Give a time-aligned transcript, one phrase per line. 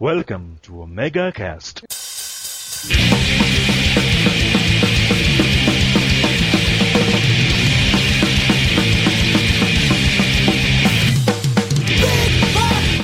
[0.00, 1.82] Welcome to Omega Cast.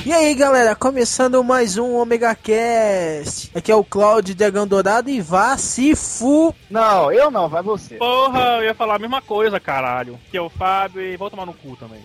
[0.05, 3.51] E aí galera, começando mais um Omega Cast.
[3.53, 6.55] Aqui é o Claudio Dragão Dourado e vá se fu.
[6.69, 7.95] Não, eu não, vai você.
[7.95, 10.17] Porra, eu ia falar a mesma coisa, caralho.
[10.31, 11.99] Que é o Fábio e vou tomar no cu também.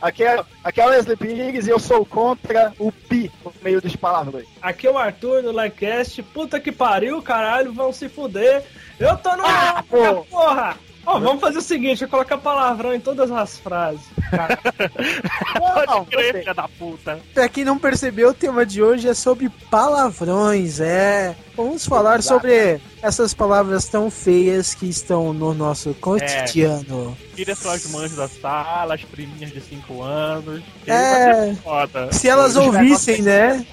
[0.00, 3.80] Aqui é, aqui é o Leslie Pigs e eu sou contra o pi no meio
[3.80, 4.46] dos palavrões.
[4.60, 6.22] Aqui é o Arthur do Livecast.
[6.22, 8.64] Puta que pariu, caralho, vão se fuder.
[8.98, 9.44] Eu tô no.
[9.44, 10.76] Ah, porra!
[11.10, 14.00] Ó, vamos fazer o seguinte, eu colocar palavrão em todas as frases.
[14.30, 14.56] Cara.
[15.86, 17.18] Não, Pode crer, filha da puta.
[17.34, 21.34] Pra quem não percebeu, o tema de hoje é sobre palavrões, é.
[21.56, 22.34] Vamos falar Exato.
[22.40, 27.16] sobre essas palavras tão feias que estão no nosso cotidiano.
[27.34, 30.62] Tira suas mães da sala, as priminhas de 5 anos.
[30.86, 31.54] É.
[32.12, 33.66] Se elas ouvissem, né?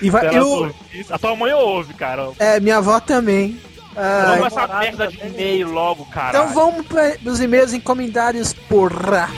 [0.00, 0.72] E vai, eu,
[1.10, 2.30] A tua mãe ouve, cara.
[2.38, 3.58] é, minha avó também.
[3.96, 6.38] Ai, Vamos essa merda de e-mail logo, cara.
[6.38, 9.28] então vamos para os e-mails encomendários, porra.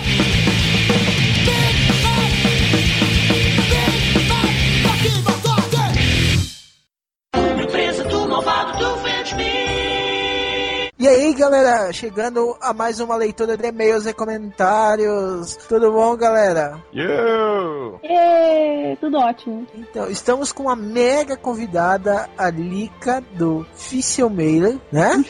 [10.98, 15.54] E aí, galera, chegando a mais uma leitura de e-mails e comentários.
[15.68, 16.82] Tudo bom, galera?
[16.90, 18.00] Yo!
[18.02, 19.66] Ê, tudo ótimo.
[19.74, 25.22] Então, estamos com uma mega convidada, a Lika do Official Mailer, né?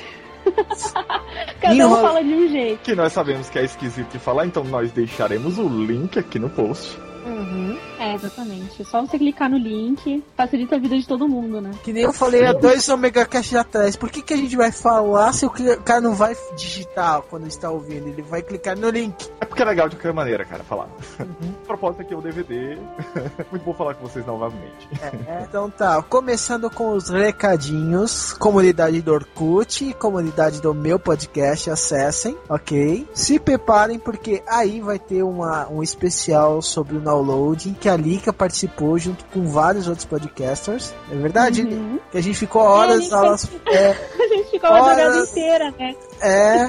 [1.61, 2.83] Cada um Enrola- fala de um jeito.
[2.85, 6.49] que nós sabemos que é esquisito de falar, então nós deixaremos o link aqui no
[6.49, 6.97] post.
[7.27, 7.79] Uhum.
[7.99, 8.83] É, exatamente.
[8.83, 11.73] É só você clicar no link, facilita a vida de todo mundo, né?
[11.83, 13.97] Que nem eu falei há dois Omega Cast atrás.
[13.97, 17.71] Por que, que a gente vai falar se o cara não vai digitar quando está
[17.71, 18.09] ouvindo?
[18.09, 19.29] Ele vai clicar no link.
[19.41, 20.89] É porque é legal de qualquer maneira, cara, falar.
[21.19, 22.77] A propósito aqui é o DVD.
[23.51, 24.89] Muito bom falar com vocês novamente.
[25.43, 28.33] Então tá, começando com os recadinhos.
[28.35, 33.09] Comunidade do Orkut, comunidade do meu podcast, acessem, ok?
[33.13, 38.33] Se preparem porque aí vai ter uma, um especial sobre o downloading que a Lika
[38.33, 40.95] participou junto com vários outros podcasters.
[41.11, 41.63] É verdade?
[41.63, 41.99] Uhum.
[42.11, 43.91] Que a gente ficou horas, É, aulas, é,
[44.21, 44.97] A gente ficou a Horas.
[44.97, 45.95] madrugada inteira, né?
[46.21, 46.67] É,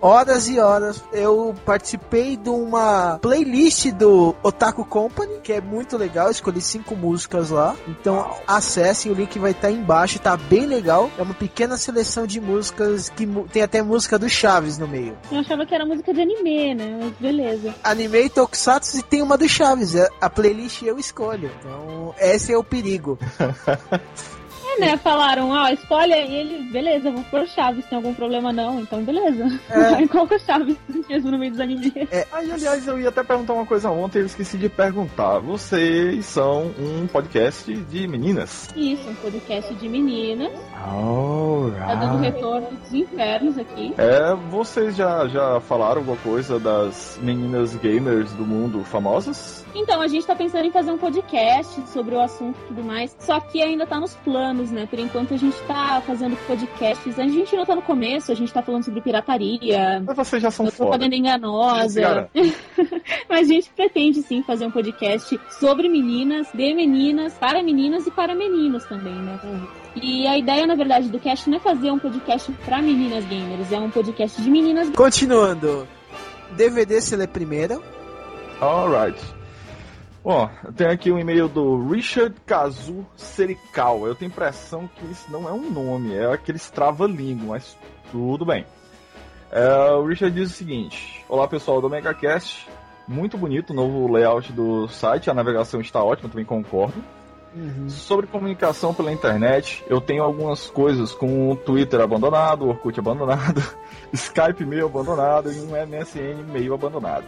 [0.00, 1.02] horas e horas.
[1.12, 6.30] Eu participei de uma playlist do Otaku Company, que é muito legal.
[6.30, 7.74] Escolhi cinco músicas lá.
[7.88, 10.18] Então acessem, o link vai estar embaixo.
[10.18, 11.10] Tá bem legal.
[11.18, 15.16] É uma pequena seleção de músicas que tem até música do Chaves no meio.
[15.30, 16.98] Eu achava que era música de anime, né?
[17.02, 17.74] Mas beleza.
[17.82, 19.94] Anime Tokusatsu e tem uma do Chaves.
[19.94, 21.50] É- A playlist eu escolho.
[21.60, 23.18] Então, esse é o perigo.
[24.76, 24.96] É, né?
[24.96, 29.58] Falaram, ó, escolhe aí ele, beleza, vou pôr Chaves, tem algum problema não, então beleza.
[29.70, 29.94] É.
[29.96, 30.76] Aí coloca Chaves
[31.08, 31.92] mesmo no meio dos animes.
[32.32, 35.38] Aí, aliás, eu ia até perguntar uma coisa ontem, eu esqueci de perguntar.
[35.38, 38.70] Vocês são um podcast de meninas?
[38.76, 42.00] Isso, um podcast de meninas, tá Alright.
[42.00, 43.94] dando retorno dos infernos aqui.
[43.96, 49.65] É, vocês já, já falaram alguma coisa das meninas gamers do mundo famosas?
[49.76, 53.14] Então, a gente tá pensando em fazer um podcast sobre o assunto e tudo mais.
[53.20, 54.86] Só que ainda tá nos planos, né?
[54.86, 57.18] Por enquanto a gente tá fazendo podcasts.
[57.18, 60.50] A gente não tá no começo, a gente tá falando sobre pirataria, Mas vocês já
[60.50, 62.30] são propaganda enganosa.
[63.28, 68.10] Mas a gente pretende sim fazer um podcast sobre meninas, de meninas, para meninas e
[68.10, 69.38] para meninos também, né?
[69.94, 73.70] E a ideia, na verdade, do cast não é fazer um podcast pra meninas gamers,
[73.70, 75.86] é um podcast de meninas Continuando.
[76.52, 77.82] DVD se lê primeiro.
[78.60, 79.35] Alright.
[80.26, 84.08] Bom, eu tenho aqui um e-mail do Richard Kazu Serical.
[84.08, 87.78] Eu tenho impressão que isso não é um nome, é aqueles trava-língua, mas
[88.10, 88.66] tudo bem.
[89.52, 92.68] É, o Richard diz o seguinte: Olá pessoal do MegaCast,
[93.06, 97.00] muito bonito o novo layout do site, a navegação está ótima, também concordo.
[97.88, 103.62] Sobre comunicação pela internet, eu tenho algumas coisas com o Twitter abandonado, o Orkut abandonado,
[104.12, 107.26] Skype meio abandonado e um MSN meio abandonado.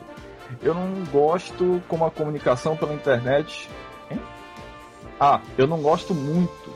[0.62, 3.68] Eu não gosto como a comunicação pela internet.
[4.10, 4.20] Hein?
[5.20, 6.72] Ah, eu não gosto muito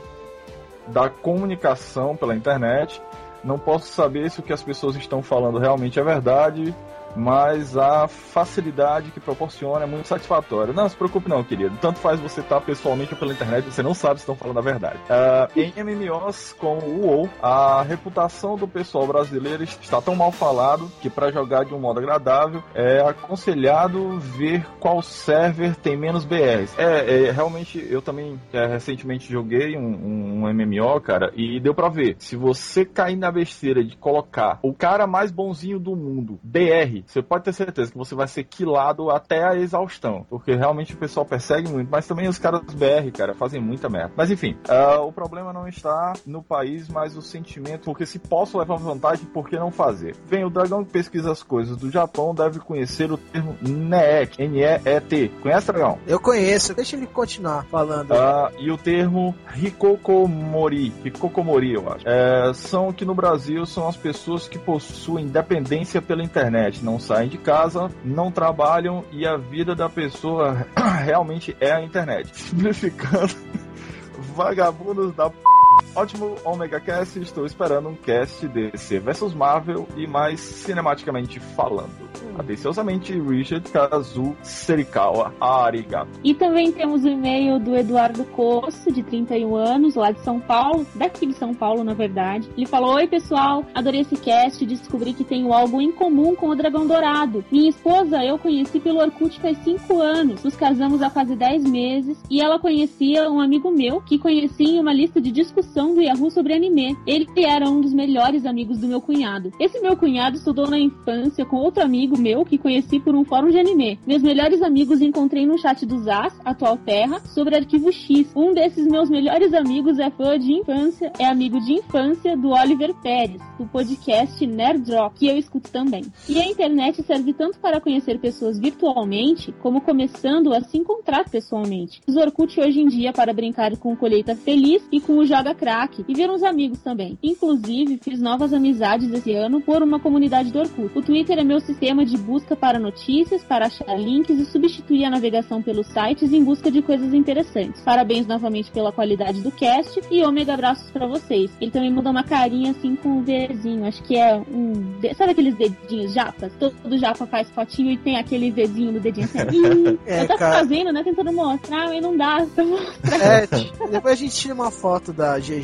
[0.87, 3.01] da comunicação pela internet.
[3.43, 6.73] Não posso saber se o que as pessoas estão falando realmente é verdade,
[7.15, 10.73] mas a facilidade que proporciona é muito satisfatória.
[10.73, 11.77] Não se preocupe não, querido.
[11.81, 14.61] Tanto faz você estar pessoalmente ou pela internet, você não sabe se estão falando a
[14.61, 14.99] verdade.
[15.09, 20.91] Ah, em MMOs como o WoW, a reputação do pessoal brasileiro está tão mal falado
[21.01, 26.77] que para jogar de um modo agradável é aconselhado ver qual server tem menos BRs.
[26.77, 31.89] É, é, realmente eu também é, recentemente joguei um, um MMO, cara, e deu pra
[31.89, 32.15] ver.
[32.19, 37.05] Se você cair na besteira de colocar o cara mais bonzinho do mundo, BR, aí,
[37.05, 40.25] você pode ter certeza que você vai ser quilado até a exaustão.
[40.29, 44.13] Porque realmente o pessoal persegue muito, mas também os caras BR, cara, fazem muita merda.
[44.15, 48.57] Mas enfim, uh, o problema não está no país, mas o sentimento, porque se posso
[48.57, 50.15] levar vantagem, por que não fazer?
[50.29, 55.31] Bem, o dragão que pesquisa as coisas do Japão deve conhecer o termo NEET, N-E-E-T.
[55.41, 55.99] Conhece, dragão?
[56.07, 58.11] Eu conheço, deixa ele continuar falando.
[58.11, 62.07] Uh, e o termo Hikokomori, Hikokomori, eu acho.
[62.07, 67.29] É, são que no Brasil são as pessoas que possuem dependência pela internet, não saem
[67.29, 70.65] de casa, não trabalham e a vida da pessoa
[71.03, 72.29] realmente é a internet.
[72.37, 73.33] Simplificando,
[74.35, 75.52] vagabundos da p...
[75.95, 82.11] Ótimo Omega Cast, estou esperando um cast DC vs Marvel e mais cinematicamente falando.
[82.35, 86.19] Atenciosamente, Richard Kazu Serikawa Arigato.
[86.23, 90.85] E também temos o e-mail do Eduardo Coço, de 31 anos, lá de São Paulo,
[90.95, 92.49] daqui de São Paulo, na verdade.
[92.57, 96.49] Ele falou: Oi, pessoal, adorei esse cast e descobri que tenho algo em comum com
[96.49, 97.45] o Dragão Dourado.
[97.51, 100.43] Minha esposa eu conheci pelo Orkut faz 5 anos.
[100.43, 104.79] Nos casamos há quase 10 meses e ela conhecia um amigo meu que conheci em
[104.79, 106.95] uma lista de discussão do Yahoo sobre anime.
[107.07, 109.51] Ele era um dos melhores amigos do meu cunhado.
[109.59, 113.49] Esse meu cunhado estudou na infância com outro amigo meu que conheci por um fórum
[113.49, 113.99] de anime.
[114.05, 118.31] Meus melhores amigos encontrei no chat do Zaz, atual Terra, sobre Arquivo X.
[118.35, 122.93] Um desses meus melhores amigos é fã de infância, é amigo de infância do Oliver
[123.01, 126.03] Pérez, do podcast Nerd Rock, que eu escuto também.
[126.29, 132.01] E a internet serve tanto para conhecer pessoas virtualmente, como começando a se encontrar pessoalmente.
[132.07, 135.72] Os Orkut hoje em dia para brincar com Colheita Feliz e com o Joga Crack,
[136.07, 137.17] e ver uns amigos também.
[137.21, 140.97] Inclusive, fiz novas amizades esse ano por uma comunidade do Orkut.
[140.97, 145.09] O Twitter é meu sistema de busca para notícias, para achar links e substituir a
[145.09, 147.81] navegação pelos sites em busca de coisas interessantes.
[147.81, 151.51] Parabéns novamente pela qualidade do cast e ômega abraços para vocês.
[151.59, 154.73] Ele também muda uma carinha assim com um Vzinho, acho que é um.
[155.15, 156.51] Sabe aqueles dedinhos japas?
[156.59, 159.43] Todo japa faz fotinho e tem aquele Vzinho no dedinho assim.
[160.05, 160.59] É, eu tô cara.
[160.59, 161.03] fazendo, né?
[161.03, 162.45] Tentando mostrar, mas não dá.
[162.55, 163.23] Tô mostrando.
[163.23, 163.47] É,
[163.91, 165.62] depois a gente tira uma foto da GG,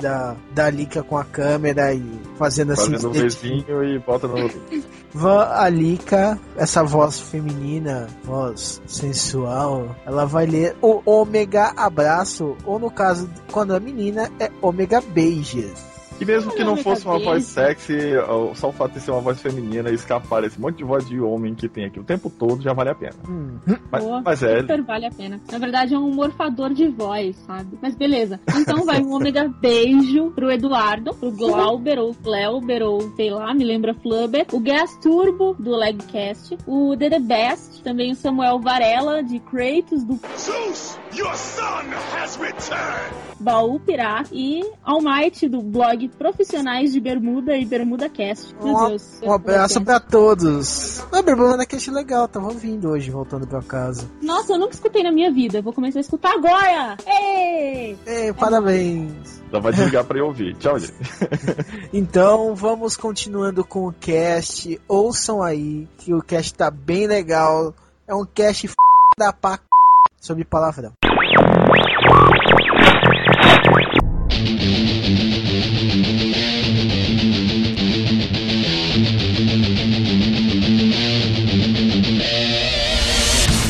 [0.00, 2.02] da, da Lika com a câmera e
[2.36, 2.92] fazendo assim.
[2.92, 4.50] Fazendo um beijinho e bota no.
[5.12, 12.90] Van Alika, essa voz feminina, voz sensual, ela vai ler o ômega abraço, ou no
[12.90, 15.87] caso, quando é menina, é ômega beijos.
[16.20, 17.98] E mesmo que não fosse uma voz sexy,
[18.54, 21.20] só o fato de ser uma voz feminina e escapar esse monte de voz de
[21.20, 23.14] homem que tem aqui o tempo todo já vale a pena.
[23.28, 23.58] Hum.
[23.90, 24.22] Mas, Boa.
[24.22, 25.40] mas é, Super vale a pena.
[25.50, 27.78] Na verdade, é um morfador de voz, sabe?
[27.80, 28.40] Mas beleza.
[28.56, 33.64] Então vai um ômega beijo pro Eduardo, pro Glauber, ou Gleuber, ou sei lá, me
[33.64, 34.46] lembra Flubber.
[34.52, 36.58] O Gas Turbo, do Legcast.
[36.66, 41.86] O The, The Best, também o Samuel Varela, de Kratos, do Zeus, your son
[42.16, 43.28] has returned!
[43.40, 44.28] Baú Pirata.
[44.32, 48.54] E Almighty, do blog Profissionais de Bermuda e Bermuda Cast.
[48.62, 49.20] Meu Um, Deus.
[49.22, 51.04] um abraço pra todos.
[51.12, 54.08] Uma bermuda que achei legal, tava ouvindo hoje, voltando pra casa.
[54.22, 55.60] Nossa, eu nunca escutei na minha vida.
[55.62, 56.96] Vou começar a escutar agora!
[57.06, 57.96] Ei!
[58.06, 59.42] Ei, parabéns.
[59.50, 60.54] só vai desligar pra eu ouvir.
[60.56, 60.94] Tchau, gente.
[61.92, 64.80] Então vamos continuando com o cast.
[64.88, 67.74] Ouçam aí que o cast tá bem legal.
[68.06, 68.74] É um cast f...
[69.18, 69.58] da pá
[70.20, 70.92] sobre palavrão.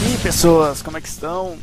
[0.07, 1.59] E pessoas, como é que estão?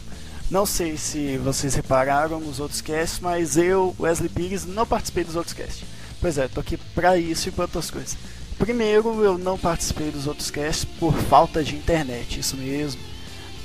[0.49, 5.35] Não sei se vocês repararam nos outros casts, mas eu, Wesley Pires, não participei dos
[5.35, 5.83] outros casts.
[6.21, 8.17] Pois é, tô aqui pra isso e pra outras coisas.
[8.57, 13.01] Primeiro, eu não participei dos outros casts por falta de internet, isso mesmo.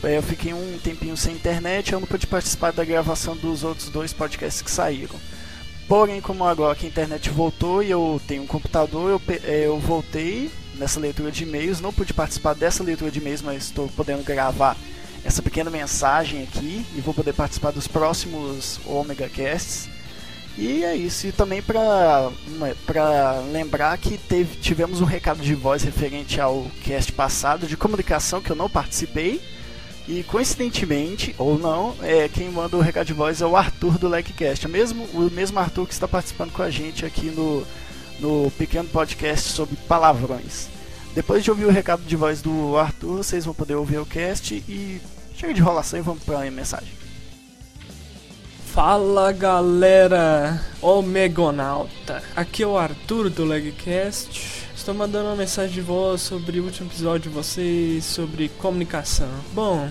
[0.03, 3.89] É, Eu fiquei um tempinho sem internet, eu não pude participar da gravação dos outros
[3.89, 5.17] dois podcasts que saíram.
[5.87, 9.79] Porém, como agora que a internet voltou e eu tenho um computador, eu, é, eu
[9.79, 11.81] voltei nessa leitura de e-mails.
[11.81, 14.77] Não pude participar dessa leitura de e-mails, mas estou podendo gravar
[15.25, 19.89] essa pequena mensagem aqui e vou poder participar dos próximos Omega Casts.
[20.57, 21.27] E é isso.
[21.27, 22.31] E também para
[23.53, 28.51] lembrar que teve, tivemos um recado de voz referente ao cast passado de comunicação que
[28.51, 29.41] eu não participei.
[30.11, 34.09] E coincidentemente, ou não, é, quem manda o recado de voz é o Arthur do
[34.09, 34.67] Legcast.
[34.67, 37.65] O mesmo, o mesmo Arthur que está participando com a gente aqui no,
[38.19, 40.67] no pequeno podcast sobre palavrões.
[41.15, 44.53] Depois de ouvir o recado de voz do Arthur, vocês vão poder ouvir o cast
[44.53, 45.01] e
[45.37, 46.93] chega de enrolação e vamos para a mensagem.
[48.67, 52.21] Fala galera, Omegonauta.
[52.35, 54.60] Aqui é o Arthur do Legcast.
[54.81, 59.29] Estou mandando uma mensagem de voz sobre o último episódio de vocês sobre comunicação.
[59.53, 59.91] Bom,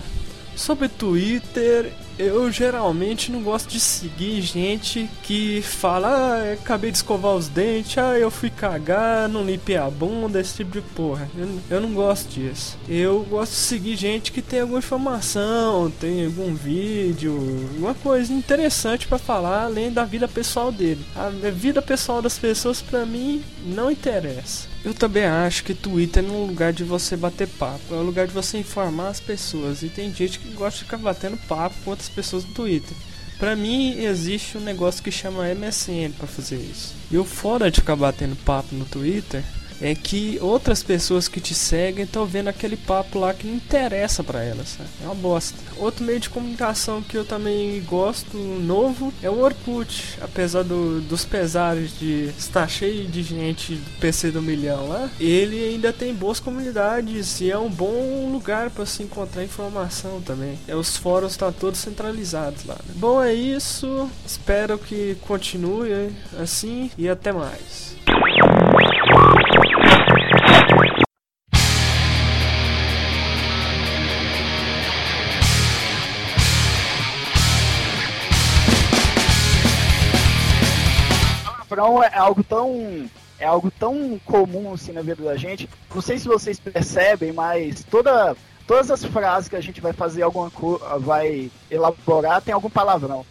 [0.56, 7.34] sobre Twitter, Eu geralmente não gosto de seguir gente que fala, ah, acabei de escovar
[7.34, 11.30] os dentes, ah, eu fui cagar, não limpei a bunda, esse tipo de porra.
[11.38, 12.76] Eu, eu não gosto disso.
[12.88, 17.38] Eu gosto de seguir gente que tem alguma informação, tem algum vídeo,
[17.74, 21.06] alguma coisa interessante pra falar além da vida pessoal dele.
[21.14, 24.69] A vida pessoal das pessoas pra mim não interessa.
[24.82, 28.02] Eu também acho que Twitter não é um lugar de você bater papo, é um
[28.02, 29.82] lugar de você informar as pessoas.
[29.82, 32.96] E tem gente que gosta de ficar batendo papo com outras pessoas no Twitter.
[33.38, 36.94] Pra mim existe um negócio que chama MSN pra fazer isso.
[37.10, 39.42] E o fora de ficar batendo papo no Twitter
[39.80, 44.22] é que outras pessoas que te seguem estão vendo aquele papo lá que não interessa
[44.22, 44.68] pra elas.
[44.70, 44.88] sabe?
[45.02, 45.56] É uma bosta.
[45.76, 50.18] Outro meio de comunicação que eu também gosto, novo, é o Orkut.
[50.20, 55.62] Apesar do- dos pesares de estar cheio de gente do PC do milhão lá, ele
[55.64, 60.58] ainda tem boas comunidades e é um bom lugar pra se encontrar informação também.
[60.68, 62.74] É, os fóruns estão todos centralizados lá.
[62.74, 62.94] né?
[62.96, 64.08] Bom, é isso.
[64.26, 67.96] Espero que continue assim e até mais.
[81.70, 83.08] Palavrão é algo tão
[83.38, 85.68] é algo tão comum assim na vida da gente.
[85.94, 88.36] Não sei se vocês percebem, mas toda
[88.66, 93.24] todas as frases que a gente vai fazer alguma coisa, vai elaborar tem algum palavrão.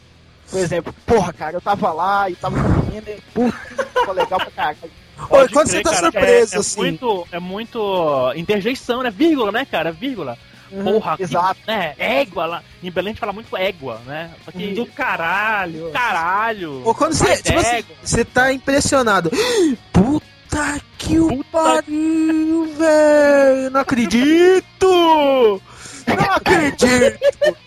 [0.50, 4.52] Por exemplo, porra, cara, eu tava lá e tava menina e puta, ficou legal pra
[4.52, 4.78] caralho.
[4.82, 6.80] Oi, Pode quando crer, você tá cara, surpreso, é, é assim.
[6.80, 9.12] Muito, é muito interjeição, né?
[9.12, 9.92] Vírgula, né, cara?
[9.92, 10.38] Vírgula.
[10.70, 11.60] Porra, que- exato.
[11.68, 11.94] né?
[11.98, 12.64] Égua lá.
[12.84, 14.32] Em Belém a gente fala muito égua, né?
[14.46, 14.74] Só que.
[14.74, 15.92] Do caralho.
[15.92, 16.82] caralho.
[16.86, 19.32] Ou quando você, tipo assim, você tá impressionado.
[19.92, 23.70] Puta que o pariu, velho!
[23.72, 25.62] Não acredito!
[26.08, 27.58] Não acredito!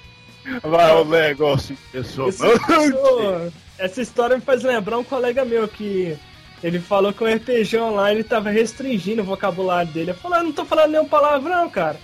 [0.63, 6.17] Vai o negócio, Ô, Essa história me faz lembrar um colega meu que
[6.63, 10.11] ele falou que o RPG online tava restringindo o vocabulário dele.
[10.11, 11.99] Eu falei, eu não tô falando nenhum palavrão, cara.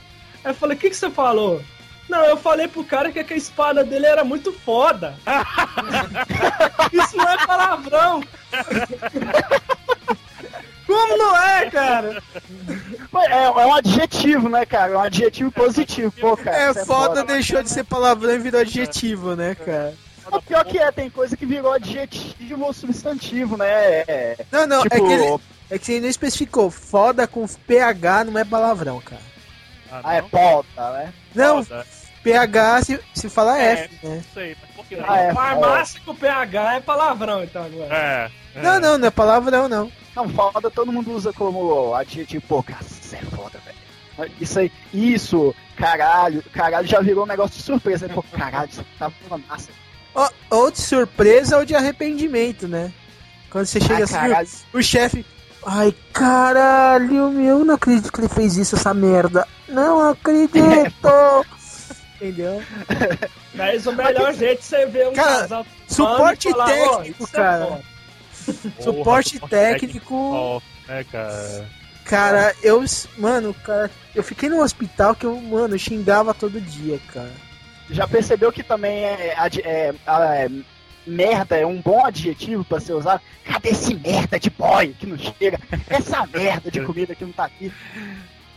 [0.49, 1.61] Aí eu falei, o que, que você falou?
[2.09, 5.15] Não, eu falei pro cara que a espada dele era muito foda.
[6.91, 8.25] Isso não é palavrão.
[10.87, 12.23] Como não é, cara?
[13.29, 14.95] É, é um adjetivo, né, cara?
[14.95, 16.11] É um adjetivo positivo.
[16.13, 16.57] Pô, cara.
[16.57, 19.93] É isso foda, deixou de ser palavrão e virou adjetivo, né, cara?
[20.33, 23.69] O pior que é, tem coisa que virou adjetivo ou substantivo, né?
[23.69, 25.41] É, Não, não, tipo, é que ele,
[25.73, 26.71] é que você não especificou.
[26.71, 29.29] Foda com PH não é palavrão, cara.
[29.91, 31.13] Ah, é foda, né?
[31.35, 31.87] Não, Foda.
[32.23, 33.73] PH se, se fala É.
[33.85, 34.15] F, né?
[34.17, 35.11] Não sei, mas por que não?
[35.11, 37.95] Ah, é, Farmácia com PH é palavrão, então agora.
[37.95, 38.31] É.
[38.55, 38.63] é.
[38.63, 39.91] Não, não, não é palavrão, não.
[40.17, 42.45] Não, foda todo mundo usa como adjetivo.
[42.49, 44.33] Pô, cara, você é foda, velho.
[44.41, 48.15] Isso aí, isso, caralho, caralho já virou um negócio de surpresa, né?
[48.15, 49.71] Pô, caralho, você tá falando massa.
[50.13, 52.93] Ó, Ou de surpresa ou de arrependimento, né?
[53.49, 54.49] Quando você chega Ah, assim, caralho.
[54.75, 55.25] o chefe.
[55.71, 59.47] Ai, caralho, meu, não acredito que ele fez isso, essa merda.
[59.69, 60.57] Não acredito!
[62.17, 62.63] Entendeu?
[63.53, 67.67] Mas o melhor jeito de você ver um Cara, casal suporte falar, técnico, é cara.
[67.67, 67.83] foda.
[68.81, 70.15] Suporte técnico.
[70.35, 71.69] Ó, né, cara?
[72.07, 72.83] Cara, eu.
[73.19, 77.31] Mano, cara, eu fiquei num hospital que eu, mano, xingava todo dia, cara.
[77.91, 80.51] Já percebeu que também é, é- é-
[81.09, 83.21] merda é um bom adjetivo pra ser usado?
[83.45, 85.59] Cadê esse merda de boy que não chega?
[85.89, 87.73] Essa merda de comida que não tá aqui.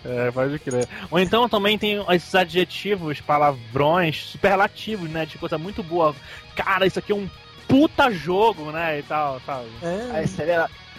[0.03, 0.87] É, pode crer.
[1.09, 5.25] Ou então também tem esses adjetivos, palavrões superlativos, né?
[5.25, 6.15] De coisa muito boa.
[6.55, 7.29] Cara, isso aqui é um
[7.67, 8.99] puta jogo, né?
[8.99, 9.67] E tal, sabe?
[9.83, 10.09] É.
[10.17, 10.53] Aí você vê,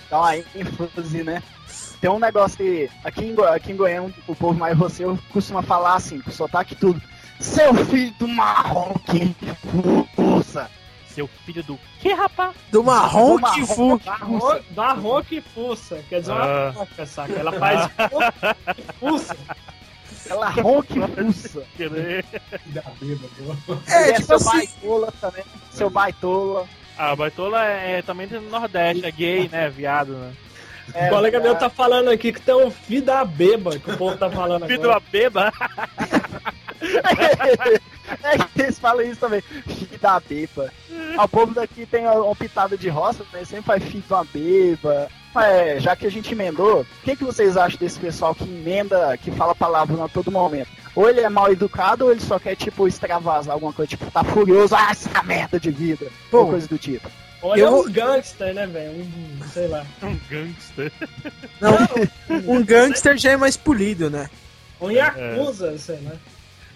[0.08, 1.42] dá uma ênfase, né?
[2.00, 5.62] Tem um negócio que aqui em, Go- aqui em Goiânia, o povo mais você costuma
[5.62, 7.00] falar assim, com sotaque e tudo.
[7.40, 9.34] Seu filho do marrom que
[11.12, 11.14] fuça.
[11.14, 12.54] Seu filho do que, rapaz?
[12.70, 13.66] Do marrom que marrom.
[13.66, 14.00] fu.
[14.74, 16.02] Marrom- que fuça.
[16.08, 16.72] Quer dizer, uma Ah.
[16.72, 17.32] faca, saca?
[17.32, 17.90] Ela faz
[18.76, 19.36] que fuça.
[20.30, 21.64] Ela ronca e fuça.
[23.88, 24.50] É, E tipo seu assim.
[24.58, 25.44] baitola também.
[25.72, 26.66] Seu baitola.
[26.98, 29.68] Ah, Baitola é, é também do Nordeste, é gay, né?
[29.70, 30.32] Viado, né?
[30.94, 33.90] É, o colega meu é, tá falando aqui que tem um filho da beba que
[33.90, 35.00] o povo tá falando Filho agora.
[35.00, 35.52] da beba.
[38.24, 39.40] é que eles falam isso também.
[39.40, 40.72] Filho da beba.
[41.22, 43.44] O povo daqui tem uma pitada de roça, né?
[43.44, 45.08] Sempre faz filho de uma beba.
[45.34, 49.16] É, já que a gente emendou, o que, que vocês acham desse pessoal que emenda,
[49.16, 50.68] que fala palavrão a todo momento?
[50.94, 54.22] Ou ele é mal educado, ou ele só quer, tipo, extravasar alguma coisa, tipo, tá
[54.22, 56.06] furioso, ah, essa merda de vida.
[56.30, 57.10] Pô, ou coisa do tipo.
[57.40, 58.92] Olha, Eu é vou- um gangster, né, velho?
[58.92, 59.86] Um, sei lá.
[60.02, 60.92] Um gangster.
[61.60, 61.78] Não,
[62.54, 64.28] um gangster já é mais polido, né?
[64.78, 66.12] Um Yakuza, sei lá.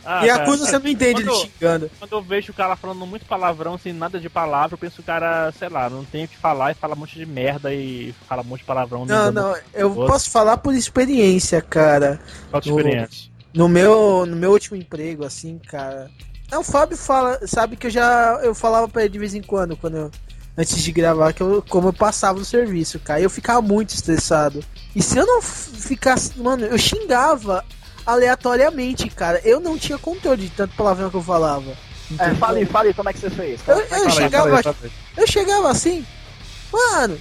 [0.07, 1.91] Ah, e cara, acusa você não entende ele quando- xingando.
[1.99, 5.01] Quando eu vejo o cara falando muito palavrão, sem nada de palavra, eu penso que
[5.03, 7.75] o cara, sei lá, não tem o que falar e fala um monte de merda
[7.75, 9.05] e fala um monte de palavrão.
[9.05, 10.07] Não, não, eu outro.
[10.07, 12.21] posso falar por experiência, cara.
[12.53, 13.31] Outra no- experiência.
[13.53, 16.11] No meu, no meu último emprego, assim, cara.
[16.53, 19.43] É, o Fábio fala, sabe que eu já eu falava pra ele de vez em
[19.43, 20.11] quando, quando eu-
[20.57, 23.21] antes de gravar, que eu, como eu passava no serviço, cara.
[23.21, 24.63] Eu ficava muito estressado.
[24.95, 27.65] E se eu não ficasse, mano, eu xingava
[28.07, 29.41] aleatoriamente, cara.
[29.45, 31.77] Eu não tinha controle de tanto palavrão que eu falava.
[32.19, 33.61] É, fala aí, como é que você fez?
[33.67, 36.07] Eu, é eu fala chegava, Fala fala eu chegava assim,
[36.73, 37.19] mano,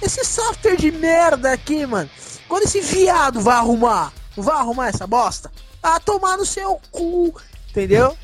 [0.00, 2.08] esse software de merda aqui, mano.
[2.48, 5.50] Quando esse viado vai arrumar, vai arrumar essa bosta?
[5.82, 7.34] Ah, tomar no seu cu,
[7.70, 8.16] entendeu?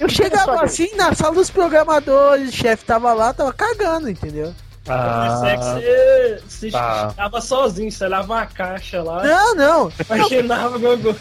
[0.00, 4.52] Eu chegava assim na sala dos programadores, o chefe tava lá, tava cagando, entendeu?
[4.88, 7.12] Ah, Pensei que você se tá.
[7.16, 9.92] tava sozinho, você leva uma caixa lá, Não, não.
[10.08, 11.14] imaginava Gogô.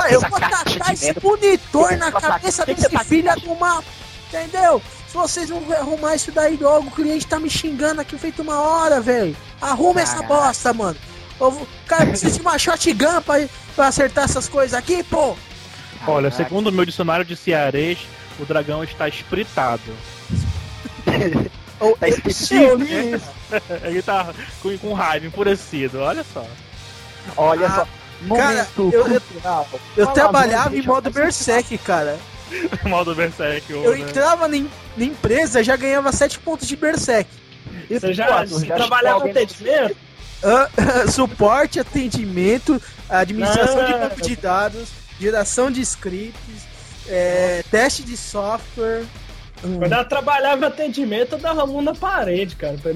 [0.00, 3.46] Ah, eu Essa vou caixa tacar esse monitor na Essa cabeça desse filho tá- de
[3.48, 3.82] uma.
[4.28, 4.82] Entendeu?
[5.08, 8.60] Se vocês não arrumar isso daí logo, o cliente tá me xingando aqui feito uma
[8.60, 9.36] hora, velho.
[9.60, 10.28] Arruma essa Caralho.
[10.46, 10.96] bosta, mano.
[11.40, 13.46] Eu vou- Cara, precisa de uma shotgun pra,
[13.76, 15.36] pra acertar essas coisas aqui, pô.
[16.06, 16.36] Olha, Caraca.
[16.48, 17.98] segundo o meu dicionário de cearês,
[18.40, 19.82] o dragão está espritado.
[21.80, 22.16] Ou, Tá eu
[22.80, 23.24] isso.
[23.84, 26.46] Ele tá com, com raiva, enfurecido, olha só.
[27.36, 28.36] Olha Ah, só.
[28.36, 29.68] cara, Momento eu- eu- cultural.
[29.96, 32.18] Eu Fala, trabalhava em modo eu- Berserk, cara.
[32.84, 34.00] Modo Berserk, Eu né?
[34.00, 37.28] entrava na, em- na empresa já ganhava 7 pontos de Berserk.
[37.90, 39.96] E Você já, já trabalhava chegou no alguém- atendimento?
[40.42, 40.68] Ah,
[41.10, 43.98] suporte, atendimento, administração de Ah.
[43.98, 44.88] banco de dados,
[45.18, 46.62] geração de scripts,
[47.08, 49.04] é, teste de software.
[49.78, 52.92] Quando ela trabalhava em atendimento, eu dava a mão na parede, cara, pra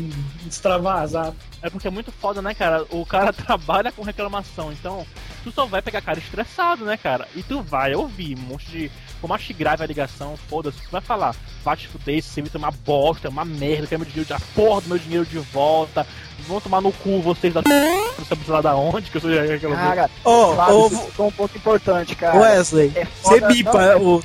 [0.46, 1.32] extravasar.
[1.62, 2.84] É porque é muito foda, né, cara?
[2.90, 5.06] O cara trabalha com reclamação, então
[5.42, 7.26] tu só vai pegar cara estressado, né, cara?
[7.34, 8.90] E tu vai ouvir um monte de.
[9.26, 11.34] Mais que grave a ligação, foda-se, tu vai falar,
[11.64, 14.80] vai te fuder, serviço é uma bosta, é uma merda, quero meu dinheiro, a porra
[14.82, 16.06] do meu dinheiro de volta,
[16.46, 17.60] vão tomar no cu vocês da.
[17.62, 19.74] Não sabe lá da onde, que eu sou aquela.
[19.76, 22.38] Cara, ô, você citou um ponto importante, cara.
[22.38, 24.22] Wesley, É você foda- bipa o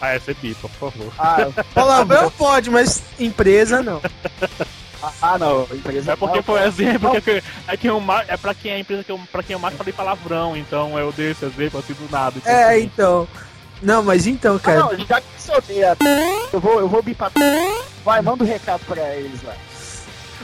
[0.00, 1.12] Ah, é pipa, por favor.
[1.18, 1.38] Ah,
[1.74, 4.00] palavrão pode, mas empresa não.
[5.22, 6.68] Ah, não, empresa É porque não, foi cara.
[6.68, 9.42] exemplo, é, que, é, que eu, é pra quem é a empresa que eu, pra
[9.42, 12.36] quem eu mais falei palavrão, então eu dei esse exemplo assim do nada.
[12.36, 13.28] então, É, assim, então.
[13.80, 14.78] Não, mas então, Ah, cara.
[14.80, 15.96] não, já que odeia,
[16.52, 17.30] eu vou, eu vou bipar.
[18.04, 19.54] Vai, manda um recado pra eles lá.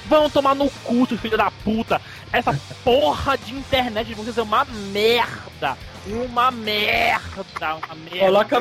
[0.07, 2.01] Vão tomar no cu, seus filho da puta.
[2.33, 5.77] Essa porra de internet de vocês é uma merda.
[6.07, 8.27] Uma merda, uma merda.
[8.27, 8.57] Coloca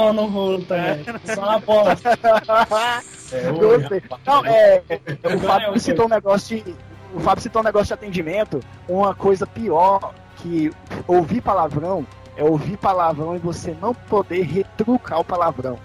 [0.00, 1.04] a no rolo também.
[1.34, 2.18] Só uma bosta.
[3.58, 4.02] Gostei.
[4.26, 4.82] Não, é.
[4.88, 5.80] O É, Fábio ok.
[5.80, 6.74] citou um negócio de.
[7.14, 8.60] O Fábio citou um negócio de atendimento.
[8.88, 10.70] Uma coisa pior que
[11.06, 15.78] ouvir palavrão é ouvir palavrão e você não poder retrucar o palavrão.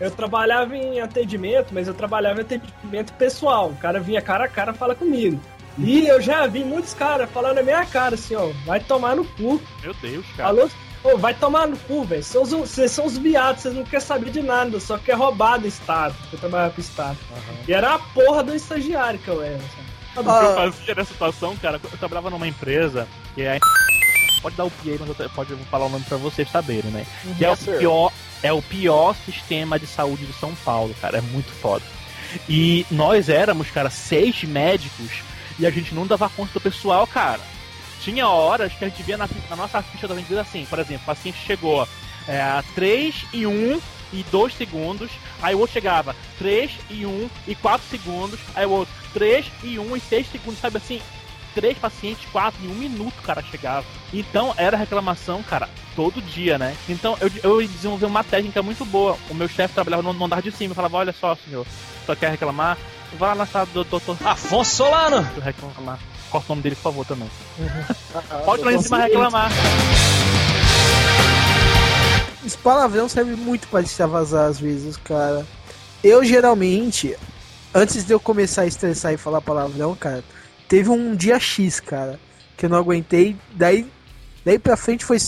[0.00, 3.68] Eu trabalhava em atendimento, mas eu trabalhava em atendimento pessoal.
[3.68, 5.38] O cara vinha cara a cara fala comigo.
[5.78, 9.24] E eu já vi muitos caras falando na minha cara assim, ó, vai tomar no
[9.24, 9.60] cu.
[9.82, 10.48] Meu Deus, cara.
[10.50, 10.68] Alô?
[11.04, 12.22] Ô, vai tomar no cu, velho.
[12.22, 16.14] Vocês são os- viados, vocês não querem saber de nada, só quer roubar do Estado.
[16.32, 17.18] Eu trabalhava pro Estado.
[17.66, 19.92] E era a porra do estagiário que eu era, sabe?
[20.14, 20.54] Sabe o que eu Ah.
[20.70, 21.80] fazia nessa situação, cara?
[21.82, 23.58] Eu trabalhava numa empresa que é.
[24.42, 27.06] Pode dar o PA, mas eu pode falar o nome pra vocês saberem, né?
[27.38, 28.12] Que é o pior,
[28.42, 31.18] é o pior sistema de saúde de São Paulo, cara.
[31.18, 31.84] É muito foda.
[32.48, 35.10] E nós éramos, cara, seis médicos
[35.58, 37.40] e a gente não dava conta do pessoal, cara.
[38.02, 41.02] Tinha horas que a gente via na, na nossa ficha da vendida assim, por exemplo,
[41.04, 41.86] o paciente chegou
[42.26, 43.80] é, a 3 e 1
[44.12, 45.10] e 2 segundos,
[45.40, 49.78] aí o outro chegava 3 e 1 e 4 segundos, aí o outro 3 e
[49.78, 51.00] 1 e 6 segundos, sabe assim?
[51.54, 53.86] Três pacientes, quatro, em um minuto o cara chegava.
[54.10, 56.74] Então era reclamação, cara, todo dia, né?
[56.88, 59.18] Então eu, eu desenvolvi uma técnica muito boa.
[59.28, 61.66] O meu chefe trabalhava no, no andar de cima e falava: Olha só, senhor,
[62.06, 62.78] só quer reclamar?
[63.18, 65.20] Vá lá na sala do doutor Afonso Solano!
[65.42, 65.98] reclamar.
[66.32, 67.30] Corta o nome dele, por favor, também.
[68.14, 69.52] Ah, Pode lá em cima reclamar.
[72.44, 75.46] Esse palavrão serve muito pra extravasar às vezes, cara.
[76.02, 77.14] Eu geralmente,
[77.74, 80.24] antes de eu começar a estressar e falar palavrão, cara,
[80.66, 82.18] teve um dia X, cara,
[82.56, 83.36] que eu não aguentei.
[83.52, 83.86] Daí,
[84.42, 85.18] daí pra frente foi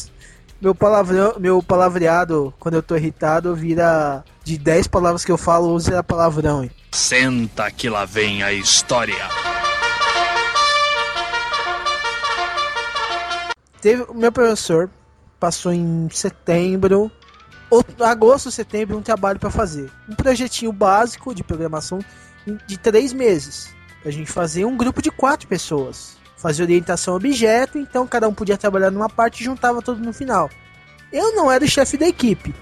[0.58, 5.68] meu palavrão, meu palavreado, quando eu tô irritado, vira de 10 palavras que eu falo,
[5.74, 6.68] 11 era palavrão.
[6.90, 9.28] Senta que lá vem a história.
[13.84, 14.88] Teve o meu professor
[15.38, 17.12] passou em setembro,
[17.68, 19.92] outubro, agosto, setembro, um trabalho para fazer.
[20.08, 21.98] Um projetinho básico de programação
[22.66, 23.74] de três meses.
[24.02, 26.16] A gente fazia um grupo de quatro pessoas.
[26.34, 30.48] Fazia orientação objeto, então cada um podia trabalhar numa parte e juntava tudo no final.
[31.12, 32.54] Eu não era o chefe da equipe.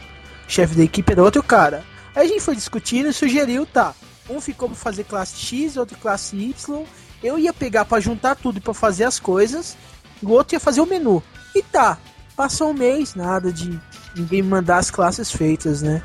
[0.48, 1.85] Chefe da equipe era outro cara.
[2.16, 3.94] Aí a gente foi discutindo e sugeriu, tá.
[4.28, 6.85] Um ficou pra fazer classe X, outro classe Y.
[7.22, 9.76] Eu ia pegar pra juntar tudo pra fazer as coisas.
[10.22, 11.22] O outro ia fazer o menu.
[11.54, 11.98] E tá.
[12.37, 13.78] Passou um mês, nada de
[14.16, 16.02] ninguém mandar as classes feitas, né?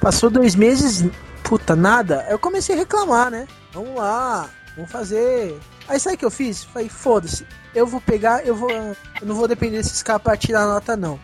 [0.00, 1.04] Passou dois meses,
[1.42, 2.26] puta, nada.
[2.28, 3.46] Eu comecei a reclamar, né?
[3.72, 5.58] Vamos lá, vamos fazer.
[5.88, 6.64] Aí sabe o que eu fiz?
[6.64, 8.70] Falei, foda-se, eu vou pegar, eu vou.
[8.70, 11.18] Eu não vou depender desses caras pra tirar a nota, não.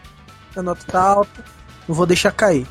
[0.57, 1.45] A nota tá alta,
[1.87, 2.67] não vou deixar cair.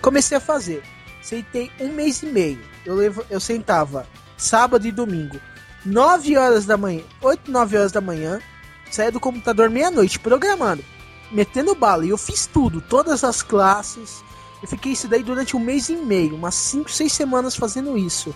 [0.00, 0.82] Comecei a fazer.
[1.22, 2.60] Sentei um mês e meio.
[2.84, 5.40] Eu, levo, eu sentava sábado e domingo,
[5.84, 8.40] 9 horas da manhã, 8, 9 horas da manhã,
[8.90, 10.84] saía do computador meia-noite programando,
[11.30, 12.04] metendo bala.
[12.04, 14.22] E eu fiz tudo, todas as classes.
[14.62, 18.34] Eu fiquei isso daí durante um mês e meio, umas 5, 6 semanas fazendo isso.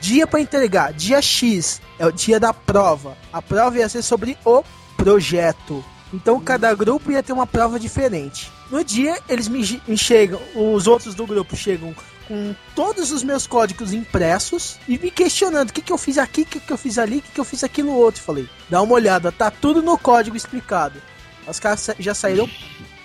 [0.00, 3.16] Dia para entregar, dia X é o dia da prova.
[3.32, 4.62] A prova ia ser sobre o
[4.96, 5.84] projeto.
[6.12, 8.52] Então cada grupo ia ter uma prova diferente.
[8.70, 11.94] No dia eles me, me chegam, os outros do grupo chegam
[12.26, 16.42] com todos os meus códigos impressos e me questionando o que, que eu fiz aqui,
[16.42, 18.22] o que, que eu fiz ali, o que, que eu fiz aqui no outro.
[18.22, 21.00] Falei, dá uma olhada, tá tudo no código explicado.
[21.46, 22.48] Os caras já saíram.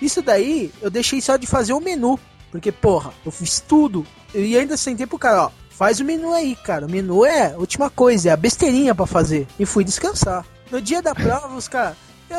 [0.00, 2.18] Isso daí eu deixei só de fazer o menu.
[2.50, 4.06] Porque, porra, eu fiz tudo.
[4.34, 5.50] E ainda sentei pro cara, ó.
[5.70, 6.86] Faz o menu aí, cara.
[6.86, 9.46] O menu é a última coisa, é a besteirinha para fazer.
[9.58, 10.44] E fui descansar.
[10.70, 11.96] No dia da prova, os caras.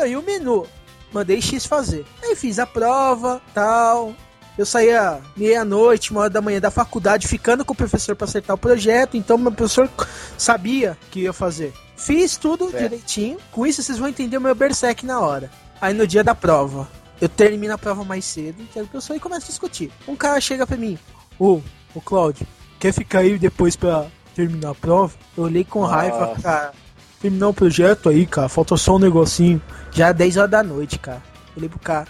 [0.07, 0.67] E o menu?
[1.11, 2.05] Mandei X fazer.
[2.21, 4.13] Aí fiz a prova, tal.
[4.57, 8.55] Eu saía meia-noite, uma hora da manhã da faculdade, ficando com o professor para acertar
[8.55, 9.17] o projeto.
[9.17, 9.89] Então, meu professor
[10.37, 11.73] sabia que ia fazer.
[11.97, 12.83] Fiz tudo Certo.
[12.83, 13.37] direitinho.
[13.51, 15.49] Com isso, vocês vão entender o meu berserk na hora.
[15.81, 16.87] Aí, no dia da prova,
[17.19, 19.91] eu termino a prova mais cedo, entendo o professor e começo a discutir.
[20.07, 20.99] Um cara chega pra mim:
[21.39, 21.59] Ô,
[21.95, 22.45] ô Cláudio,
[22.79, 25.13] quer ficar aí depois pra terminar a prova?
[25.35, 26.41] Eu olhei com raiva, Nossa.
[26.41, 26.73] cara.
[27.21, 28.49] Terminar o projeto aí, cara.
[28.49, 29.61] Falta só um negocinho.
[29.91, 31.23] Já é 10 horas da noite, cara.
[31.55, 32.07] Olhei pro cara.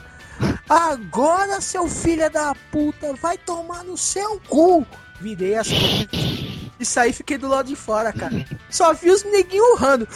[0.69, 4.85] Agora, seu filho da puta, vai tomar no seu cu.
[5.19, 5.67] Virei as
[6.79, 8.45] e saí fiquei do lado de fora, cara.
[8.69, 10.07] Só vi os neguinhos urrando.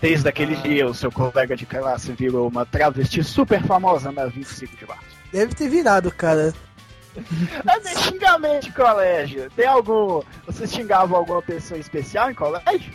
[0.00, 4.76] Desde aquele dia, o seu colega de classe virou uma travesti super famosa na 25
[4.76, 5.04] de março.
[5.32, 6.52] Deve ter virado, cara.
[7.64, 9.50] Mas é xingamento de colégio.
[9.54, 10.22] Tem algum.
[10.46, 12.92] Você xingava alguma pessoa especial em colégio?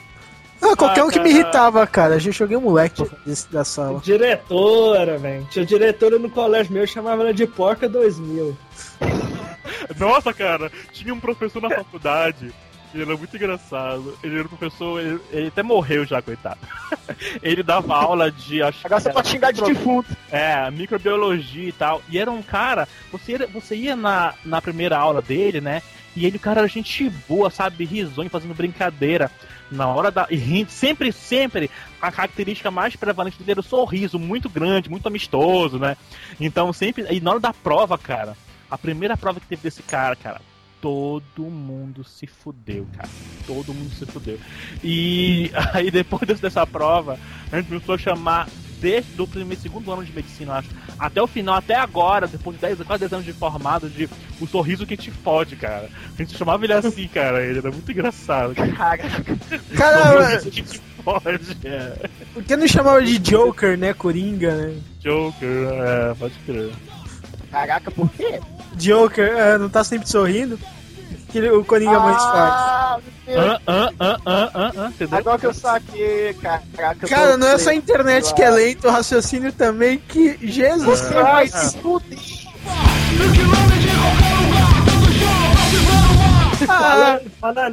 [0.61, 2.15] Ah, qualquer Ah, um que me irritava, cara.
[2.15, 3.99] Eu já joguei um moleque desse, da sala.
[3.99, 5.47] Diretora, velho.
[5.51, 8.57] Tinha diretora no colégio meu, eu chamava ela de Porca 2000.
[9.97, 12.53] Nossa, cara, tinha um professor na faculdade.
[12.93, 14.17] Ele era muito engraçado.
[14.23, 16.59] Ele era um professor, ele, ele até morreu já, coitado.
[17.43, 18.61] Ele dava aula de.
[18.61, 20.15] Acho Agora você pode xingar de defunto.
[20.31, 22.01] É, microbiologia e tal.
[22.09, 25.81] E era um cara, você ia, você ia na, na primeira aula dele, né?
[26.15, 27.85] E ele, o cara, era gente boa, sabe?
[27.85, 29.29] Risonho, fazendo brincadeira.
[29.71, 30.27] Na hora da.
[30.29, 31.69] E sempre, sempre.
[32.01, 35.97] A característica mais prevalente dele era o sorriso, muito grande, muito amistoso, né?
[36.39, 37.05] Então sempre.
[37.09, 38.35] E na hora da prova, cara,
[38.69, 40.41] a primeira prova que teve desse cara, cara.
[40.79, 43.09] Todo mundo se fudeu, cara.
[43.47, 44.39] Todo mundo se fudeu.
[44.83, 47.19] E aí depois dessa prova,
[47.51, 48.47] a gente começou a chamar
[48.79, 52.55] desde o primeiro segundo ano de medicina, eu acho, até o final, até agora, depois
[52.55, 54.09] de 10, quase 10 anos de formado, de
[54.39, 55.89] o sorriso que te fode, cara.
[56.13, 58.55] A gente chamava ele assim, cara, ele era muito engraçado.
[58.55, 58.97] Cara.
[59.75, 62.09] Cara, sorriso que te fode, é.
[62.33, 63.93] por que não chamava de Joker, né?
[63.93, 64.75] Coringa, né?
[64.99, 66.71] Joker, é, pode crer.
[67.51, 68.39] Caraca, por quê?
[68.75, 70.59] Joker, é, não tá sempre sorrindo?
[71.29, 72.53] Que o Coringa mais faz.
[72.53, 73.45] Ah, meu Deus.
[73.45, 75.17] Hã, hã, hã, hã, hã, hã, entendeu?
[75.19, 76.97] Agora que eu saquei, caraca.
[77.01, 80.37] eu Cara, não é só a internet que é lento, o raciocínio também que.
[80.41, 82.17] Jesus Você vai se fuder.
[86.65, 87.71] Fala, fala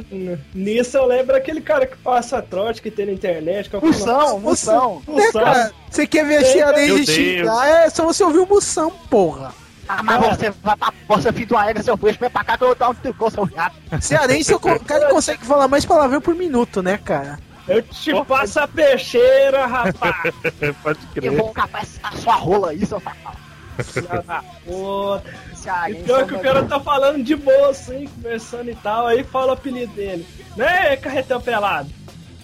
[0.53, 3.69] nisso, eu lembro aquele cara que passa trote que tem na internet.
[3.69, 5.01] Que é o Moção, moção.
[5.17, 7.67] É, cara, você quer ver a cearense Meu xingar?
[7.67, 9.53] É só você ouvir o Moção, porra.
[9.87, 12.67] Ah, mas você vai pra você filho égua, seu peixe, vem pra cá que eu
[12.69, 13.75] vou dar um teu seu gato.
[14.01, 17.39] Cearense, o cara consegue falar mais palavrão por minuto, né, cara?
[17.67, 20.15] Eu te passo a peixeira, rapaz.
[20.83, 21.31] pode Eu crer.
[21.37, 23.37] vou capar a sua rola aí, seu safado.
[25.89, 29.47] E pior que o cara tá falando de boa, assim, conversando e tal, aí fala
[29.47, 30.25] o apelido dele.
[30.55, 31.89] Né, carretão pelado?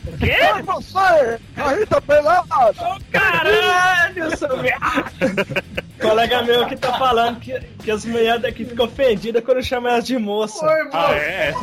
[0.08, 0.38] O quê?
[0.66, 1.40] Você!
[1.56, 2.48] Aí tá pelado!
[2.50, 5.12] Ô, caralho, seu viado!
[6.02, 10.06] Colega meu que tá falando que, que as mulheres daqui ficam ofendidas quando chama elas
[10.06, 10.66] de moça.
[10.92, 11.54] Ah, é?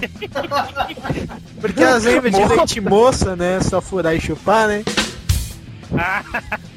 [1.61, 3.61] Porque elas lembram de leite moça, né?
[3.61, 4.85] Só furar e chupar, né?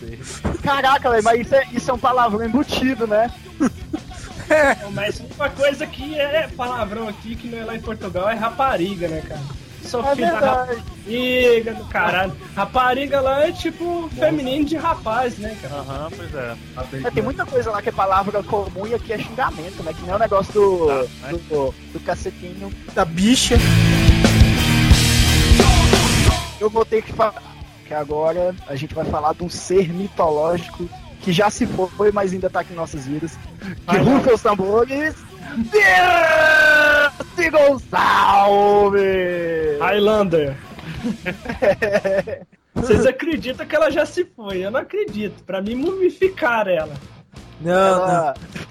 [0.00, 0.18] Sei.
[0.62, 3.30] Caraca, velho, mas isso é, isso é um palavrão embutido, né?
[4.92, 9.08] Mas uma coisa que é palavrão aqui, que não é lá em Portugal, é rapariga,
[9.08, 9.40] né, cara?
[9.86, 12.32] Sou É filho da rapariga do caralho.
[12.54, 15.74] Rapariga lá é tipo feminino de rapaz, né, cara?
[15.76, 16.56] Aham, pois é.
[17.06, 19.92] É, tem muita coisa lá que é palavra comum e aqui é xingamento, né?
[19.92, 22.72] Que nem o negócio do, Tá, do, do, do cacetinho.
[22.94, 23.56] Da bicha.
[26.60, 27.42] Eu vou ter que falar
[27.86, 30.88] que agora a gente vai falar de um ser mitológico
[31.20, 33.38] que já se foi, mas ainda tá aqui em nossas vidas.
[33.88, 35.14] Que rufa os tambores.
[37.36, 39.00] Dirce Gonçalves!
[39.80, 40.56] Highlander.
[42.74, 44.58] Vocês acreditam que ela já se foi?
[44.64, 45.42] Eu não acredito.
[45.44, 46.92] Pra mim, mumificar ela.
[47.60, 48.66] Não, Ela- não.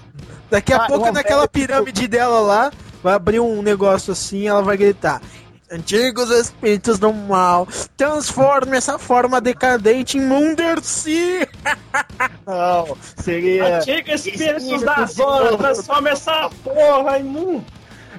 [0.48, 4.62] Daqui a Ah, pouco, naquela pirâmide dela lá, vai abrir um negócio assim e ela
[4.62, 5.20] vai gritar.
[5.68, 11.40] Antigos espíritos do mal, transforme essa forma decadente em Mundercy!
[12.46, 13.78] Não, seria.
[13.78, 15.58] Antiga espíritos Espírito da zona, novo.
[15.58, 17.64] transforma essa porra em mu.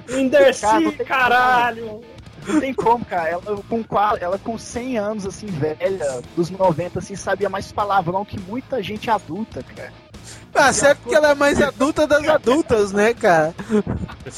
[0.08, 2.00] Em Cara, caralho.
[2.46, 3.28] Não tem como, cara.
[3.28, 3.84] Ela com,
[4.20, 9.10] ela com 100 anos, assim, velha, dos 90, assim, sabia mais palavrão que muita gente
[9.10, 9.92] adulta, cara.
[10.54, 13.54] Ah, certo que ela é mais adulta das adultas, né, cara?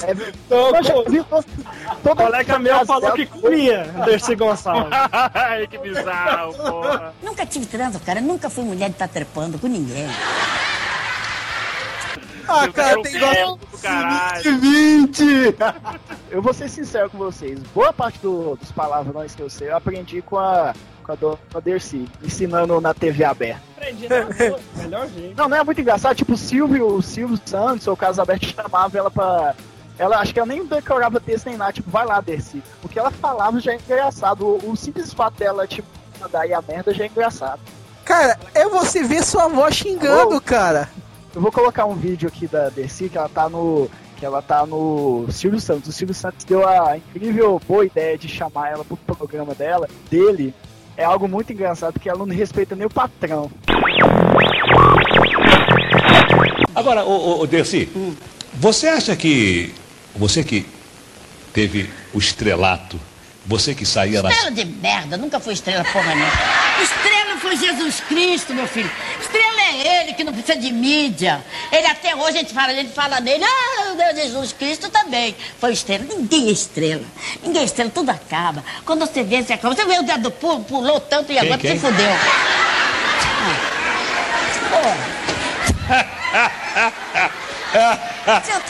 [0.03, 1.45] É, to-
[2.03, 4.93] toda o colega meu falou dela- que comia Dercy Gonçalves.
[5.13, 7.15] Ai, que bizarro, porra.
[7.23, 8.21] Nunca tive transa, cara.
[8.21, 10.07] Nunca fui mulher de estar trepando com ninguém.
[12.53, 14.59] Ah, cara, tem gosto caralho.
[14.59, 15.57] 20!
[16.31, 17.59] eu vou ser sincero com vocês.
[17.75, 21.39] Boa parte do- dos palavrões que eu sei, eu aprendi com a, com a dona
[21.63, 23.63] Dercy, ensinando na TV aberta.
[23.77, 25.37] Aprendi na rua, melhor jeito.
[25.37, 26.17] Não, não é muito engraçado.
[26.17, 29.55] Tipo, o Silvio, o Silvio Santos ou o Carlos Alberto chamava ela pra.
[29.99, 32.63] Ela, acho que ela nem decorava texto nem nada, tipo, vai lá, Dercy.
[32.83, 34.47] O que ela falava já é engraçado.
[34.47, 35.87] O, o simples fato dela, tipo,
[36.19, 37.61] mandar aí a merda já é engraçado.
[38.05, 40.41] Cara, é você ver sua avó xingando, Alô?
[40.41, 40.89] cara.
[41.35, 43.89] Eu vou colocar um vídeo aqui da Dercy que ela tá no.
[44.17, 45.89] Que ela tá no Silvio Santos.
[45.89, 50.53] O Silvio Santos deu a incrível boa ideia de chamar ela pro programa dela, dele.
[50.97, 53.51] É algo muito engraçado, porque ela não respeita nem o patrão.
[56.75, 57.89] Agora, ô, ô, ô Dercy,
[58.53, 59.73] você acha que
[60.15, 60.67] você que
[61.55, 63.01] teve o estrelato,
[63.47, 64.33] você que saía nas...
[64.33, 66.33] Estrela de merda, nunca foi estrela porra nenhuma.
[66.83, 68.91] Estrela foi Jesus Cristo, meu filho.
[69.71, 71.45] É ele que não precisa de mídia.
[71.71, 75.37] Ele até hoje a gente fala, a gente fala nele, ah, meu Jesus Cristo também.
[75.61, 76.05] Foi estrela.
[76.05, 77.05] Ninguém é estrela.
[77.43, 78.65] Ninguém é estrela, tudo acaba.
[78.85, 79.75] Quando você vê, você acaba.
[79.75, 81.73] Você vê o dedo do pulo, pulou tanto e Quem, agora quem?
[81.73, 82.13] se fudeu.
[82.13, 82.61] Ah.
[88.43, 88.61] Seu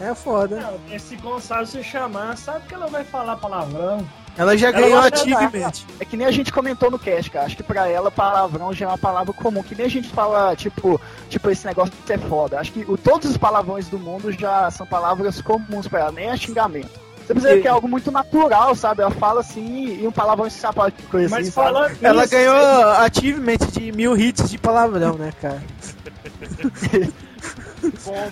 [0.00, 0.60] É foda.
[0.60, 4.06] Não, esse Gonçalves se chamar, sabe que ela vai falar palavrão.
[4.36, 5.86] Ela já Ela ganhou ativamente.
[6.00, 7.46] É que nem a gente comentou no cast, cara.
[7.46, 9.62] Acho que pra ela palavrão já é uma palavra comum.
[9.62, 12.58] Que nem a gente fala, tipo, tipo esse negócio de ser foda.
[12.58, 16.30] Acho que o, todos os palavrões do mundo já são palavras comuns pra ela, nem
[16.30, 17.04] é xingamento.
[17.24, 19.00] Você precisa que é algo muito natural, sabe?
[19.00, 21.72] Ela fala assim e um palavrão se sapa de coisa Mas assim, sabe?
[21.72, 25.62] falando Ela ganhou ativamente de mil hits de palavrão, né, cara?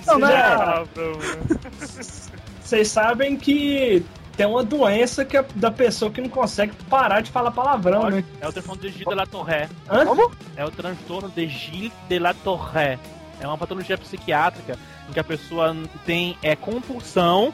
[0.06, 0.84] Não, não é.
[2.62, 4.02] Vocês sabem que
[4.36, 8.24] tem uma doença que é da pessoa que não consegue parar de falar palavrão, né?
[8.40, 9.68] É o transtorno de Gilles de la Torre.
[9.90, 10.06] Hã?
[10.06, 10.32] Como?
[10.56, 12.98] É o transtorno de Gilles de la Torre.
[13.40, 17.52] É uma patologia psiquiátrica em que a pessoa tem é, compulsão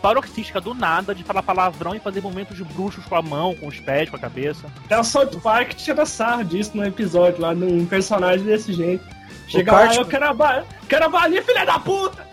[0.00, 3.80] paroxística do nada de falar palavrão e fazer momentos bruxos com a mão, com os
[3.80, 4.66] pés, com a cabeça.
[4.84, 9.02] Até o South Park tira sarro disso no episódio, lá num personagem desse jeito.
[9.48, 10.02] Chega O lá, Cartman.
[10.02, 10.64] eu quero a, ba...
[10.88, 12.26] quero a balinha, filha da puta!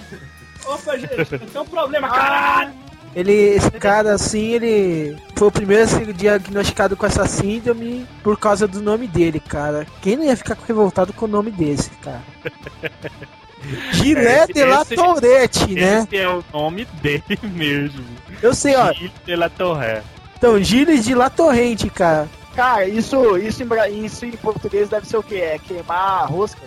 [0.65, 2.73] Opa, gente, tenho um problema, caralho!
[3.15, 8.38] Ele, esse cara, assim, ele foi o primeiro a ser diagnosticado com essa síndrome por
[8.39, 9.86] causa do nome dele, cara.
[10.02, 12.21] Quem não ia ficar revoltado com o nome desse, cara?
[13.91, 16.00] Gilé de la esse- Tourette, né?
[16.08, 18.04] Esse é o nome dele mesmo.
[18.41, 18.91] Eu sei, ó.
[18.93, 20.02] Gilles de la Torre.
[20.38, 22.28] Então, Gilles de la Torrente, cara.
[22.56, 25.36] Cara, isso, isso, em, isso em português deve ser o quê?
[25.36, 26.60] É queimar a rosca?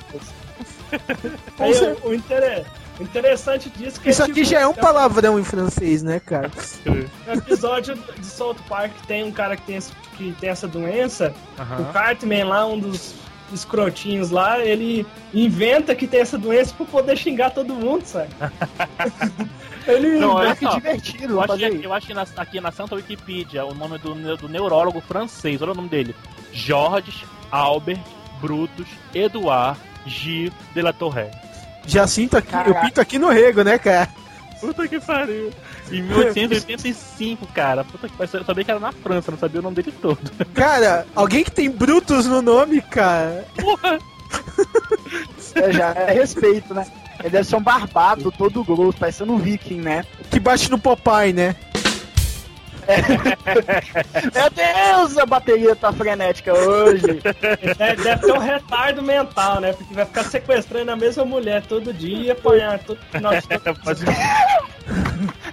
[1.58, 1.72] Aí,
[2.04, 2.64] o, o inter-
[3.00, 6.50] interessante disso que Isso é, aqui tipo, já é um palavrão em francês, né, cara?
[6.86, 11.34] No episódio de South Park tem um cara que tem, esse- que tem essa doença,
[11.80, 13.14] o Cartman lá, um dos
[13.52, 18.30] escrotinhos lá, ele inventa que tem essa doença pra poder xingar todo mundo, sabe?
[19.86, 22.94] ele Não, É que divertido, Eu acho, que, eu acho que na- aqui na Santa
[22.94, 26.14] Wikipedia o nome do, do neurólogo francês, olha o nome dele:
[26.52, 28.00] Georges Albert
[28.40, 31.30] Brutus Edouard Gilles de la Torre.
[31.86, 32.80] Já sinto aqui, eu Caraca.
[32.86, 34.08] pinto aqui no rego, né, cara?
[34.60, 35.50] Puta que pariu.
[35.92, 37.84] Em 1885, cara.
[37.84, 38.40] Puta que pariu.
[38.40, 40.18] Eu sabia que era na França, não sabia o nome dele todo.
[40.54, 43.44] Cara, alguém que tem Brutus no nome, cara.
[43.56, 43.98] Porra!
[45.54, 46.84] É, já é respeito, né?
[47.20, 50.04] Ele deve ser um barbado, todo grosso, parecendo um viking, né?
[50.28, 51.54] Que bate no Popeye, né?
[54.34, 57.20] Meu Deus, a bateria tá frenética hoje.
[57.78, 59.72] É, deve ter um retardo mental, né?
[59.72, 63.46] Porque vai ficar sequestrando a mesma mulher todo dia e apanhar todo final de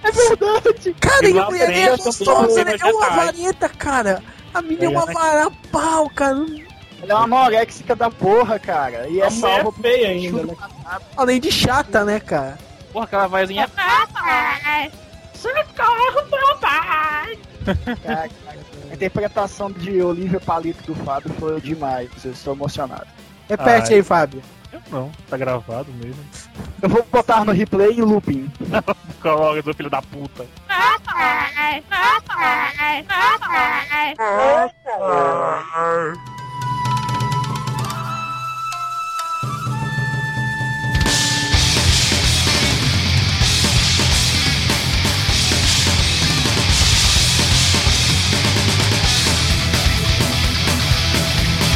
[0.02, 0.96] É verdade.
[1.00, 2.76] Cara, e a mulher é gostosa, né?
[2.80, 4.22] É uma vareta, cara.
[4.52, 5.14] A menina é uma É.
[5.14, 6.44] vara pau, cara.
[7.02, 9.08] Ela é uma anoréxica da porra, cara.
[9.08, 10.54] E é salva é feia ainda, né?
[11.16, 12.58] Além de chata, né, cara?
[12.92, 13.68] Porra, aquela vozinha.
[15.42, 17.38] Socorro, papai!
[18.04, 18.30] Cara,
[18.90, 22.10] a interpretação de Olivia Palito do Fábio foi demais.
[22.24, 23.08] Eu estou emocionado.
[23.48, 23.94] Repete Ai.
[23.96, 24.40] aí, Fábio.
[24.72, 26.24] Eu não, tá gravado mesmo.
[26.80, 28.50] Eu vou botar no replay em looping.
[29.20, 30.46] Coloca do filho da puta.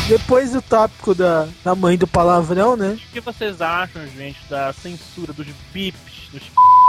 [0.08, 2.96] Depois do tópico da, da mãe do palavrão, né?
[3.08, 6.42] O que vocês acham, gente, da censura dos bips nos,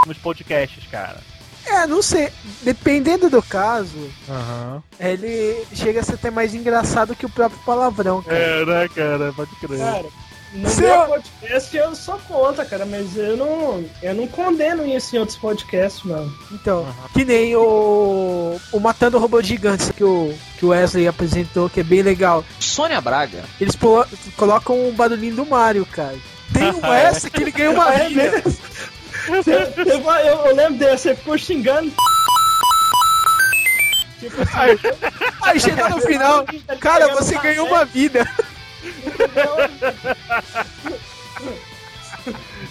[0.06, 1.18] nos podcasts, cara?
[1.66, 2.30] É, não sei.
[2.62, 4.82] Dependendo do caso, Aham.
[5.00, 8.38] ele chega a ser até mais engraçado que o próprio palavrão, cara.
[8.38, 9.32] É, né, cara?
[9.32, 9.78] Pode crer.
[9.78, 10.06] Cara,
[10.52, 14.86] no Se meu eu- podcast eu sou contra, cara, mas eu não, eu não condeno
[14.86, 16.30] isso em outros podcasts, não.
[16.52, 21.80] Então, que nem o, o Matando Robôs Gigantes que o, que o Wesley apresentou, que
[21.80, 22.44] é bem legal.
[22.58, 23.44] Sônia Braga.
[23.60, 24.06] Eles polo-
[24.36, 26.16] colocam um barulhinho do Mario, cara.
[26.52, 31.36] Tem um essa que ele ganha uma É eu, eu, eu- lembro desse, você ficou
[31.36, 31.92] xingando.
[34.18, 34.78] Tipo assim,
[35.42, 36.44] Aí chega no final,
[36.80, 38.28] cara, você ganhou uma vida.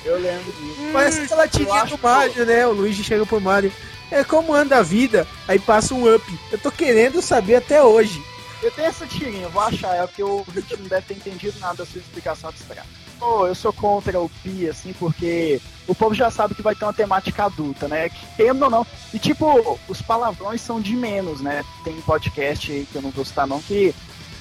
[0.05, 0.89] Eu lembro disso.
[0.93, 2.67] Parece aquela Eu tirinha do Mario, né?
[2.67, 3.71] O Luigi chega pro Mario.
[4.09, 6.39] É como anda a vida, aí passa um up.
[6.51, 8.23] Eu tô querendo saber até hoje.
[8.63, 11.75] Eu tenho essa tirinha, vou achar, é porque o ouvinte não deve ter entendido nada
[11.75, 12.87] da sua explicação abstrata.
[13.19, 16.85] Pô, eu sou contra o Pi, assim, porque o povo já sabe que vai ter
[16.85, 18.09] uma temática adulta, né?
[18.09, 18.87] Que Querendo ou não.
[19.13, 21.63] E tipo, os palavrões são de menos, né?
[21.83, 23.93] Tem podcast aí que eu não vou citar não, que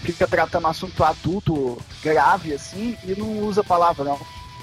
[0.03, 4.19] fica tratando assunto adulto grave, assim, e não usa palavrão.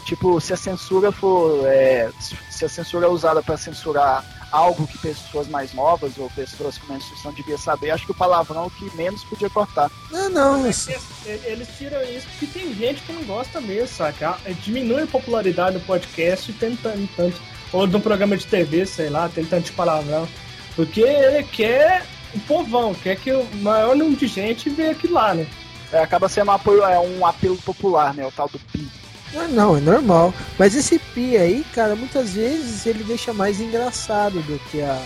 [0.05, 1.65] Tipo, se a censura for.
[1.65, 2.09] é,
[2.51, 6.87] se a censura é usada para censurar algo que pessoas mais novas ou pessoas com
[6.87, 9.89] menos instrução deviam saber, acho que o palavrão é o que menos podia cortar.
[10.11, 10.63] Não, não.
[10.65, 10.87] Eles,
[11.25, 14.31] eles tiram isso porque tem gente que não gosta mesmo, saca?
[14.31, 17.41] Ah, Diminui a popularidade do podcast tentando tanto.
[17.71, 20.27] Ou do programa de TV, sei lá, tem tanto de palavrão.
[20.75, 25.33] Porque ele quer o povão, quer que o maior número de gente veja aquilo lá,
[25.33, 25.45] né?
[25.91, 28.25] É, acaba sendo um apelo, é um apelo popular, né?
[28.25, 28.87] O tal do pi.
[29.35, 30.33] Ah, não, é normal.
[30.59, 34.99] Mas esse pi aí, cara, muitas vezes ele deixa mais engraçado do que a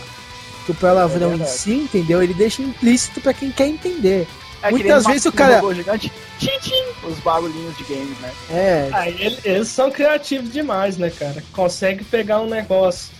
[0.65, 2.21] que o palavrão É em si, entendeu?
[2.21, 4.27] Ele deixa implícito pra quem quer entender.
[4.61, 5.61] É que Muitas vezes o cara.
[5.73, 8.31] gigante, tchim, tchim, os barulhinhos de games, né?
[8.49, 8.89] É.
[8.91, 11.41] Ah, ele- eles são criativos demais, né, cara?
[11.53, 13.11] Consegue pegar um negócio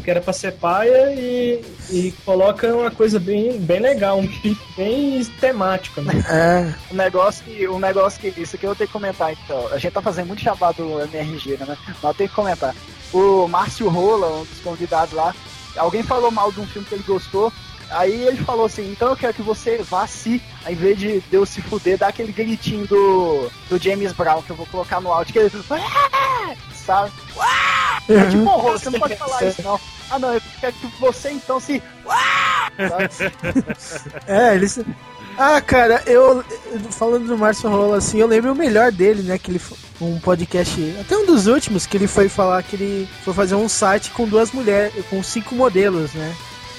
[0.00, 4.58] que era pra ser paia e, e coloca uma coisa bem, bem legal, um pique
[4.76, 6.14] bem temático, né?
[6.28, 6.92] É.
[6.92, 7.68] Um negócio que.
[7.68, 8.40] Um negócio que.
[8.40, 9.68] Isso aqui eu vou ter que comentar, então.
[9.68, 11.66] A gente tá fazendo muito jabá do MRG, né?
[11.68, 12.74] Mas eu tenho que comentar.
[13.12, 15.34] O Márcio Rola, um dos convidados lá,
[15.76, 17.52] alguém falou mal de um filme que ele gostou.
[17.90, 21.48] Aí ele falou assim, então eu quero que você vá se, ao invés de Deus
[21.48, 25.32] se fuder, dá aquele gritinho do, do James Brown que eu vou colocar no áudio,
[25.32, 25.50] que ele.
[26.86, 27.12] Sabe?
[28.08, 29.80] É tipo horror, você não pode falar isso, não.
[30.10, 31.82] Ah não, eu quero que você então se.
[32.08, 33.32] "Ah!" Sabe?
[34.26, 34.80] É, eles.
[35.38, 36.44] Ah, cara, eu.
[36.90, 39.38] Falando do Márcio Rola, assim, eu lembro o melhor dele, né?
[39.38, 39.60] Que ele.
[40.00, 40.96] Um podcast.
[41.00, 44.26] Até um dos últimos, que ele foi falar que ele foi fazer um site com
[44.26, 46.34] duas mulheres, com cinco modelos, né?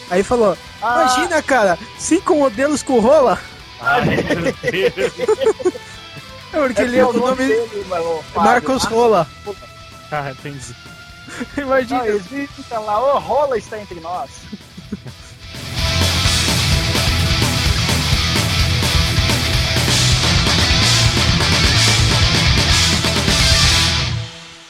[0.10, 1.04] Aí falou: Ah.
[1.04, 3.40] Imagina, cara, cinco modelos com rola?
[3.80, 4.18] Ai, meu
[4.72, 5.74] Deus.
[6.54, 7.36] É porque É ele é o nome.
[7.48, 8.52] dele, mano, Fábio.
[8.52, 9.28] Marcos Rola.
[10.12, 10.76] Ah, entendi.
[11.58, 12.00] Imagina.
[12.00, 14.30] Não, eles ficam lá, ô, rola está entre nós.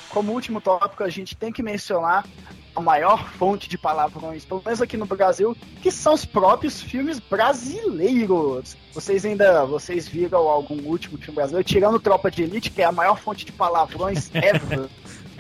[0.10, 2.26] Como último tópico, a gente tem que mencionar
[2.76, 7.20] a maior fonte de palavrões, pelo menos aqui no Brasil, que são os próprios filmes
[7.20, 8.76] brasileiros.
[8.94, 12.92] Vocês ainda, vocês viram algum último filme brasileiro, tirando Tropa de Elite, que é a
[12.92, 14.90] maior fonte de palavrões ever.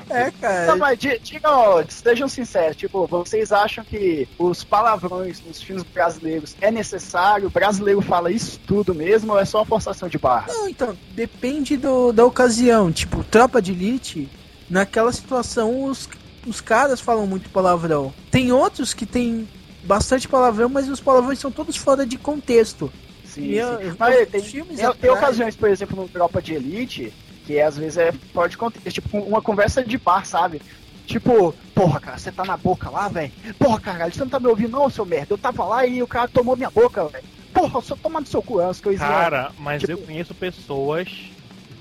[0.10, 0.66] É, cara.
[0.68, 6.54] Não, mas di- digam, sejam sinceros, tipo, vocês acham que os palavrões nos filmes brasileiros
[6.60, 7.48] é necessário?
[7.48, 10.48] O brasileiro fala isso tudo mesmo ou é só uma forçação de barra?
[10.52, 12.92] Não, então, depende do, da ocasião.
[12.92, 14.28] Tipo, Tropa de Elite,
[14.70, 16.10] naquela situação os,
[16.46, 18.14] os caras falam muito palavrão.
[18.30, 19.48] Tem outros que tem
[19.84, 22.92] bastante palavrão, mas os palavrões são todos fora de contexto.
[23.26, 23.96] Sim, E eu- sim.
[23.98, 27.14] Mas tem, filmes tem, tem ocasiões, por exemplo, no Tropa de Elite,
[27.46, 30.62] que às vezes é fora de contexto, tipo uma conversa de bar, sabe?
[31.06, 33.32] Tipo, porra, cara, você tá na boca lá, velho?
[33.58, 35.34] Porra, caralho, você não tá me ouvindo não, seu merda?
[35.34, 37.24] Eu tava lá e o cara tomou minha boca, velho.
[37.54, 39.00] Porra, só toma no seu cu, é coisinhas.
[39.12, 41.10] Cara, mas Tipo- eu conheço pessoas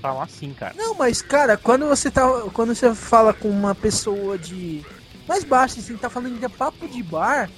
[0.01, 0.73] falam assim, cara.
[0.77, 2.27] Não, mas cara, quando você tá.
[2.53, 4.81] Quando você fala com uma pessoa de.
[5.27, 7.49] Mais baixo, assim, tá falando de papo de bar.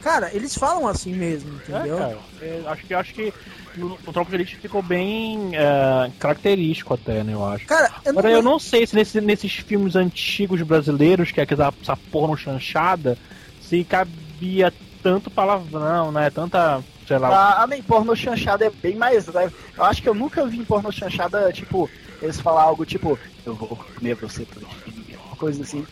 [0.00, 1.96] Cara, eles falam assim mesmo, entendeu?
[1.96, 2.18] É, cara.
[2.42, 3.32] É, acho que acho que
[3.74, 7.64] no, no Tropa de Elite ficou bem é, característico até, né, eu acho.
[7.66, 11.44] Cara, eu não, Agora, eu não sei se nesse- nesses filmes antigos brasileiros, que é
[11.44, 13.16] aquela essa porno chanchada,
[13.62, 14.70] se cabia
[15.02, 16.28] tanto palavrão, né?
[16.30, 17.62] Tanta, sei lá.
[17.62, 19.54] Ah, nem porno chanchada é bem mais leve.
[19.76, 21.88] Eu acho que eu nunca vi em porno chanchada, tipo,
[22.22, 25.86] eles falar algo tipo, eu vou comer você todinho, coisa assim.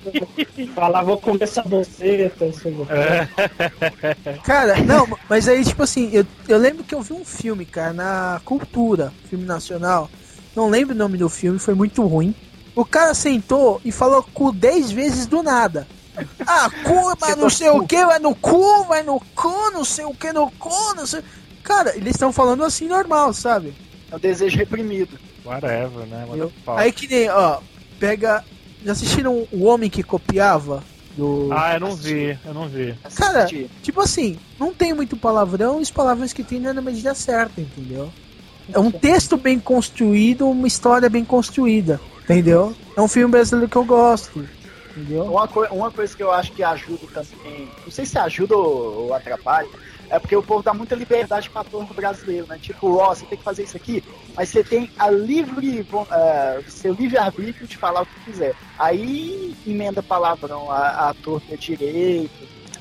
[0.74, 2.46] Falar, vou comer essa boceta.
[2.46, 2.76] isso aí.
[4.44, 7.92] Cara, não, mas aí, tipo assim, eu, eu lembro que eu vi um filme, cara,
[7.92, 10.08] na Cultura, filme nacional.
[10.54, 12.34] Não lembro o nome do filme, foi muito ruim.
[12.76, 15.86] O cara sentou e falou cu 10 vezes do nada.
[16.46, 20.04] Ah, cu, mas não sei o que, vai no cu, vai no cu, não sei
[20.04, 21.22] o que, no cu, não sei.
[21.62, 23.74] Cara, eles estão falando assim normal, sabe?
[24.10, 25.18] É um desejo reprimido.
[25.44, 26.24] Whatever, né?
[26.26, 26.78] Motherfucker.
[26.78, 27.58] Aí que nem, ó,
[27.98, 28.44] pega.
[28.84, 30.82] Já assistiram o Homem que Copiava?
[31.16, 31.48] Do...
[31.52, 32.94] Ah, eu não vi, eu não vi.
[33.14, 33.46] Cara,
[33.82, 37.14] tipo assim, não tem muito palavrão e os palavrões que tem não é na medida
[37.14, 38.12] certa, entendeu?
[38.72, 42.74] É um texto bem construído, uma história bem construída, entendeu?
[42.96, 44.46] É um filme brasileiro que eu gosto,
[44.96, 45.24] entendeu?
[45.24, 49.06] Uma, coi- uma coisa que eu acho que ajuda também, não sei se ajuda ou,
[49.06, 49.68] ou atrapalha,
[50.10, 52.58] é porque o povo dá muita liberdade para ator brasileiro, né?
[52.60, 54.04] Tipo, ó, você tem que fazer isso aqui,
[54.36, 58.54] mas você tem a livre, eh, seu livre-arbítrio de falar o que quiser.
[58.78, 62.30] Aí emenda palavrão, a, a ator ter direito.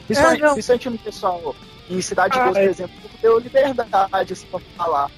[0.05, 0.53] Principalmente, É, não.
[0.53, 1.55] principalmente no pessoal
[1.89, 2.69] em Cidade de Ah, Deus, por é.
[2.69, 5.09] exemplo, deu liberdade assim, pra falar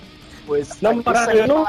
[0.46, 0.80] coisas.
[0.82, 1.66] Não, sai eu não-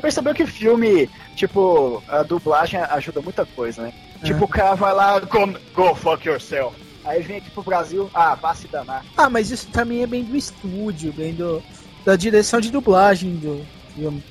[0.00, 3.92] percebeu que filme, tipo, a dublagem ajuda muita coisa, né?
[4.22, 6.76] Tipo, o cara vai lá, go, go fuck yourself.
[7.04, 9.04] Aí vem aqui pro Brasil, ah, vá se danar.
[9.16, 11.62] Ah, mas isso também é bem do estúdio, bem do
[12.04, 14.22] da direção de dublagem do filme.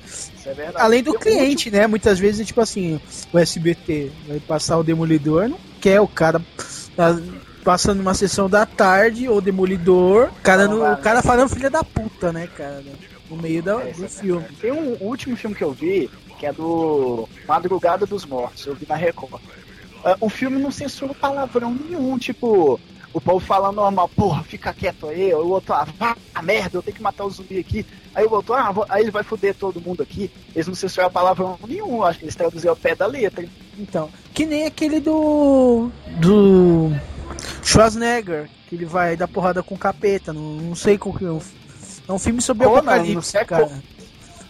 [0.46, 0.72] É.
[0.76, 1.86] Além do cliente, né?
[1.86, 3.00] Muitas vezes, tipo assim,
[3.32, 6.40] o SBT vai passar o Demolidor, não quer o cara
[6.96, 7.18] tá
[7.62, 11.82] passando uma sessão da tarde, ou Demolidor, cara, Não no, o cara falando filha da
[11.82, 12.82] puta, né, cara?
[13.30, 14.46] No meio da, É, do filme.
[14.60, 16.08] Tem um último filme que eu vi,
[16.38, 19.40] que é do Madrugada dos Mortos, eu vi na Record.
[20.04, 22.78] Ah, o filme não censura palavrão nenhum, tipo,
[23.12, 26.96] o povo falando normal, porra, fica quieto aí, o outro, ah, vá, merda, eu tenho
[26.96, 27.84] que matar o zumbi aqui.
[28.14, 30.30] Aí o outro, ah, vou- aí ele vai foder todo mundo aqui.
[30.54, 33.44] Eles não censuraram palavrão nenhum, acho que eles traduziram ao pé da letra.
[33.78, 35.90] Então, que nem aquele do.
[36.20, 36.92] do.
[37.62, 41.30] Schwarzenegger, que ele vai dar porrada com o capeta, não, não sei qual que é
[41.30, 41.42] o.
[42.08, 43.82] É um filme sobre Conan, apocalipse, cara.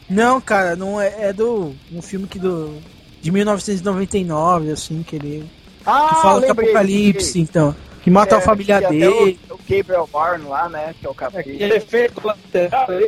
[0.09, 1.74] Não, cara, não é, é do.
[1.92, 2.78] um filme que do.
[3.20, 5.50] de 1999, assim, que ele.
[5.84, 7.42] Ah, que fala do lembrei, apocalipse, lembrei.
[7.42, 7.76] então.
[8.07, 9.40] Que mata É, a família que até dele.
[9.50, 11.40] O, o Gabriel Byrne lá, né, que é o capeta.
[11.40, 12.22] Aquele efeito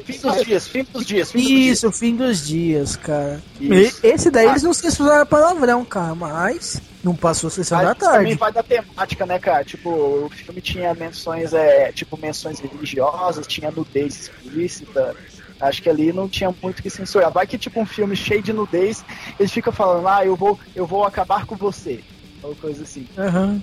[0.05, 1.79] Fim dos dias, fim dos dias, fim dos dias.
[1.79, 3.41] Isso, fim dos dias, cara.
[3.61, 4.05] Isso.
[4.05, 4.51] E- Esse daí Ah.
[4.51, 8.35] eles não censuraram palavrão, cara, mas não passou a sessão da Mas também tarde.
[8.35, 9.65] vai da temática, né, cara?
[9.65, 15.15] Tipo, o filme tinha menções, é, tipo, menções religiosas, tinha nudez explícita.
[15.61, 17.31] Acho que ali não tinha muito o que censurar.
[17.31, 19.05] Vai que, tipo, um filme cheio de nudez,
[19.39, 22.01] eles ficam falando, ah, eu vou, eu vou acabar com você.
[22.43, 23.07] Ou coisa assim.
[23.17, 23.63] Aham.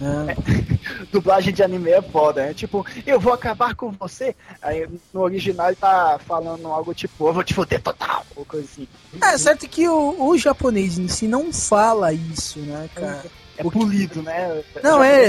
[0.00, 0.26] Ah.
[1.12, 2.54] Dublagem de anime é foda, né?
[2.54, 4.34] Tipo, eu vou acabar com você.
[4.60, 8.24] Aí no original ele tá falando algo tipo, eu vou te foder total.
[8.36, 8.88] Ou coisa assim.
[9.22, 13.24] É, certo que o, o japonês em si não fala isso, né, cara?
[13.56, 14.62] É polido, né?
[14.82, 15.28] Não, é-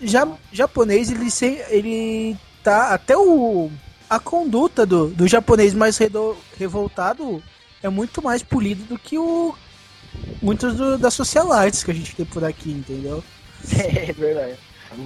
[0.00, 2.94] Já, japonês, ele, se, ele tá.
[2.94, 3.70] Até o.
[4.10, 7.42] A conduta do, do japonês mais redo- revoltado
[7.82, 9.54] é muito mais polido do que o.
[10.40, 13.22] Muitos do, das socialites que a gente tem por aqui, entendeu?
[13.78, 14.54] É verdade.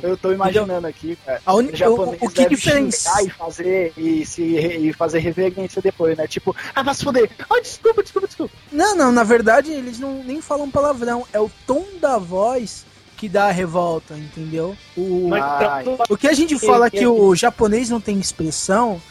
[0.00, 1.40] Eu tô imaginando aqui, cara.
[1.44, 6.26] A uni- o o- que diferencia- e fazer e se e fazer reverência depois, né?
[6.28, 7.28] Tipo, ah, vai se foder.
[7.50, 8.55] Oh, desculpa, desculpa, desculpa.
[8.70, 12.86] Não, não, na verdade eles não nem falam palavrão, é o tom da voz
[13.16, 14.76] que dá a revolta, entendeu?
[14.96, 19.03] O, Mas, então, o que a gente fala que o japonês não tem expressão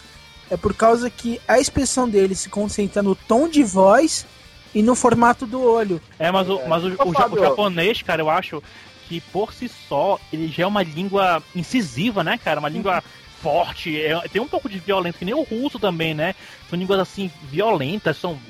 [0.50, 4.26] é por causa que a expressão dele se concentra no tom de voz
[4.74, 6.02] e no formato do olho.
[6.18, 8.64] É, mas o, mas o, o o japonês, cara, eu acho
[9.12, 12.62] que por si só ele já é uma língua incisiva, né, cara?
[12.62, 13.03] Uma língua
[13.41, 16.34] forte, é- tem um pouco de violência, que nem o russo também, né?
[16.70, 18.39] São línguas assim, violentas, são.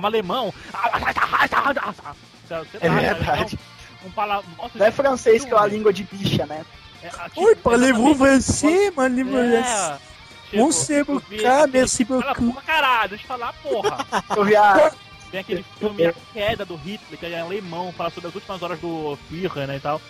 [0.00, 0.54] Um alemão.
[2.80, 3.58] É verdade.
[4.06, 4.44] Um pala...
[4.56, 6.64] Nossa, Não é francês que é uma língua de bicha, né?
[7.02, 10.00] É, Oi, parlez-vous français, parlez-vous É, français?
[10.50, 12.46] tipo, Monsieur eu vi Bouca, aquele- merci Cala a beaucoup.
[12.52, 14.06] boca, caralho, deixa eu falar, porra.
[14.36, 14.92] Eu vi a.
[15.30, 18.80] Tem aquele filme A Queda do Hitler, que é alemão, fala sobre as últimas horas
[18.80, 20.00] do Führer, né, e tal.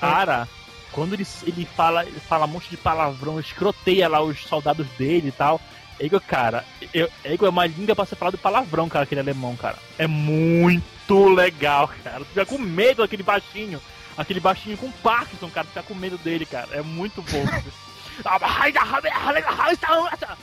[0.00, 0.48] Cara,
[0.92, 5.28] quando ele, ele fala ele fala um monte de palavrão, escroteia lá os soldados dele
[5.28, 5.60] e tal.
[6.00, 9.78] Ego, cara, eu, Ego é uma língua pra ser falado palavrão, cara, aquele alemão, cara.
[9.96, 12.20] É muito legal, cara.
[12.20, 13.80] Tu fica com medo daquele baixinho.
[14.16, 16.68] Aquele baixinho com Parkinson, cara, tu fica com medo dele, cara.
[16.72, 17.44] É muito bom.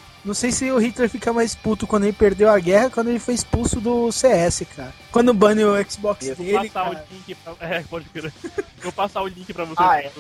[0.23, 3.19] Não sei se o Hitler fica mais puto quando ele perdeu a guerra quando ele
[3.19, 4.93] foi expulso do CS, cara.
[5.11, 7.05] Quando bane o Xbox Eu vou dele, passar cara.
[7.09, 7.53] o link pra.
[7.67, 8.33] É, pode crer.
[8.43, 9.87] Eu vou passar o link pra vocês.
[9.87, 10.11] Ah, é.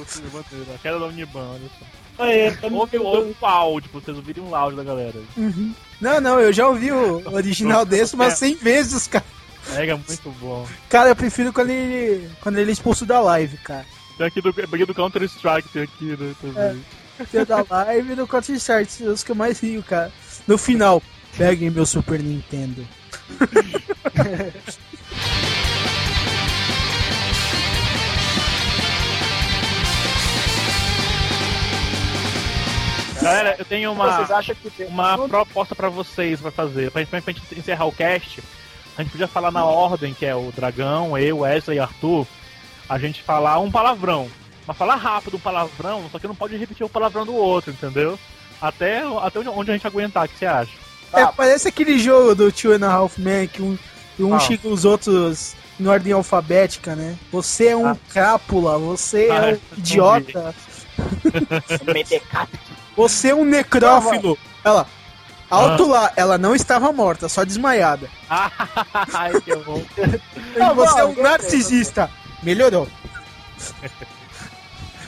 [0.73, 2.23] A queda da Uniban, olha só.
[2.23, 5.19] Aí, tá Ouve, ouve o áudio, pra vocês ouvirem um áudio da galera.
[5.37, 5.73] Uhum.
[5.99, 9.25] Não, não, eu já ouvi o original desse umas 100 vezes, cara.
[9.73, 10.67] É, é muito bom.
[10.89, 13.85] Cara, eu prefiro quando ele, quando ele é expulso da live, cara.
[14.17, 16.35] Tem aqui do, do Counter Strike, tem aqui, né?
[16.41, 16.73] Também.
[16.73, 16.83] Tem
[17.21, 20.11] o da live do Counter Strike, são os que eu mais rio, cara.
[20.47, 21.01] No final,
[21.37, 22.85] peguem meu Super Nintendo.
[33.21, 36.89] Galera, eu tenho uma, Vocês acham que tem uma proposta pra vocês pra fazer.
[36.89, 38.41] Pra gente, pra gente encerrar o cast,
[38.97, 42.25] a gente podia falar na ordem, que é o Dragão, eu, Wesley e Arthur.
[42.89, 44.27] A gente falar um palavrão.
[44.71, 48.17] Mas falar rápido um palavrão, só que não pode repetir o palavrão do outro, entendeu?
[48.61, 50.71] Até, até onde- a gente aguentar, o que você acha?
[51.11, 53.77] É, parece aquele jogo do Two and a Half Men que um,
[54.15, 54.39] que um Ah.
[54.39, 57.17] xinga os outros em ordem alfabética, né?
[57.33, 57.97] Você é um Ah.
[58.13, 60.55] crápula, você Ah, é um idiota,
[61.93, 62.57] Medecapto.
[62.95, 64.37] você é um necrófilo.
[64.63, 64.87] Ela,
[65.49, 65.87] alto Ah.
[65.87, 68.07] lá, ela não estava morta, só desmaiada.
[68.29, 69.83] Ai, que bom.
[69.97, 72.09] E você é um narcisista.
[72.41, 72.87] Melhorou.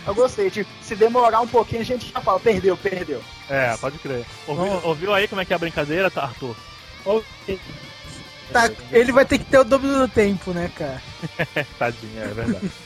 [0.06, 3.22] Eu gostei, tipo, se demorar um pouquinho a gente já fala, perdeu, perdeu.
[3.50, 4.26] É, pode crer.
[4.48, 6.56] Ouviu, ouviu aí como é que é a brincadeira, tá, Arthur?
[8.52, 11.02] Tá, ele vai ter que ter o dobro do tempo, né, cara?
[11.80, 12.72] Tadinho, é verdade.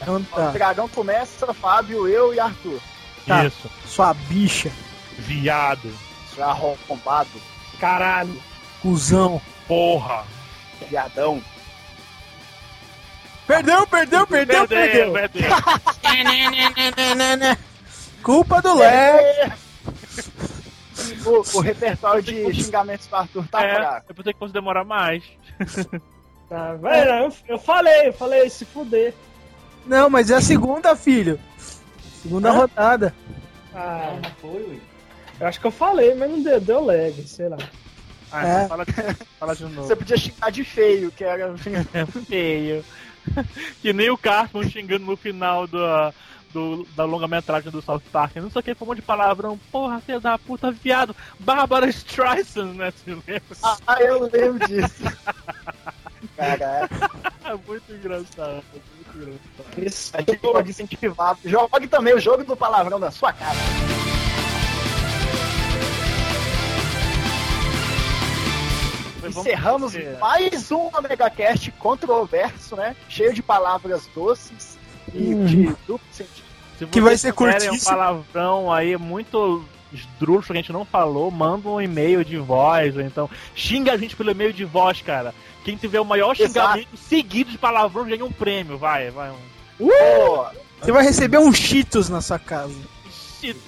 [0.00, 0.50] Então O tá.
[0.50, 2.80] dragão começa, Fábio, eu e Arthur.
[3.24, 3.44] Tá.
[3.46, 3.70] Isso.
[3.86, 4.68] Sua bicha,
[5.16, 5.94] Viado.
[6.36, 7.30] É arrombado,
[7.78, 8.36] Caralho.
[8.82, 9.40] cuzão.
[9.68, 10.24] Porra.
[10.90, 11.40] viadão.
[13.46, 15.12] Perdeu, perdeu, perdeu, perdeu.
[15.12, 15.42] perdeu.
[18.22, 19.52] Culpa do Leque.
[21.26, 24.06] O, o repertório de xingamentos do Arthur tá É, fraco.
[24.08, 25.22] eu pensei que fosse demorar mais.
[26.46, 29.14] Tá, vai, não, eu, eu falei, eu falei, se fuder.
[29.86, 31.40] Não, mas é a segunda, filho.
[32.22, 32.52] Segunda Hã?
[32.52, 33.14] rodada.
[33.74, 34.18] Ah,
[35.40, 37.56] eu acho que eu falei, mas não deu, deu lag, sei lá.
[38.30, 38.56] Ah, É.
[38.56, 38.84] então fala,
[39.40, 39.88] fala de novo.
[39.88, 41.54] Você podia xingar de feio, que era.
[41.94, 42.84] É feio.
[43.80, 46.12] que nem o Cartman xingando no final da,
[46.52, 48.36] do, da longa-metragem do South Park.
[48.36, 49.58] Não sei o que, foi um monte de palavrão.
[49.70, 51.14] Porra, filho da puta, viado.
[51.38, 52.92] Bárbara Streisand, né?
[52.92, 53.42] Você lembra?
[53.86, 55.02] Ah, eu lembro disso.
[56.36, 56.88] Cara,
[57.44, 58.62] É muito engraçado.
[58.74, 59.40] é Muito
[59.76, 59.86] engraçado.
[59.86, 61.36] isso a gente pode incentivar.
[61.44, 63.58] Jogue também o jogo do palavrão na sua cara.
[69.34, 72.94] Vamos Encerramos mais um Omegacast controverso, né?
[73.08, 74.78] Cheio de palavras doces
[75.12, 75.44] e Hum.
[75.44, 76.44] de duplo sentido.
[76.78, 77.90] Se Que vai ser tiverem um curtíssimo.
[77.96, 83.02] palavrão aí muito esdrúxulo que a gente não falou, manda um e-mail de voz, ou
[83.02, 85.32] então xinga a gente pelo e-mail de voz, cara.
[85.64, 86.48] Quem tiver o maior Exato.
[86.48, 89.30] xingamento seguido de palavrão ganha um prêmio, vai, vai.
[89.30, 89.88] Um...
[89.88, 90.46] Pô,
[90.80, 92.74] Você vai receber um Cheetos na sua casa.
[93.40, 93.62] Cheetos,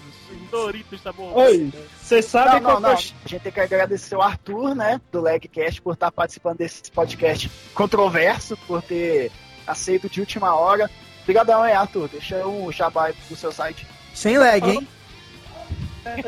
[0.50, 1.32] Doritos, tá bom?
[1.34, 1.70] Oi,
[2.10, 2.96] não, não, qual não.
[2.96, 6.90] que A gente tem que agradecer o Arthur, né, do Legcast, por estar participando desse
[6.90, 9.30] podcast controverso, por ter
[9.66, 10.90] aceito de última hora.
[11.22, 12.08] Obrigadão aí, Arthur.
[12.08, 13.86] Deixa um jabá aí do seu site.
[14.14, 14.88] Sem lag, hein?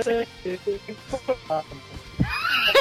[0.04, 0.26] eu...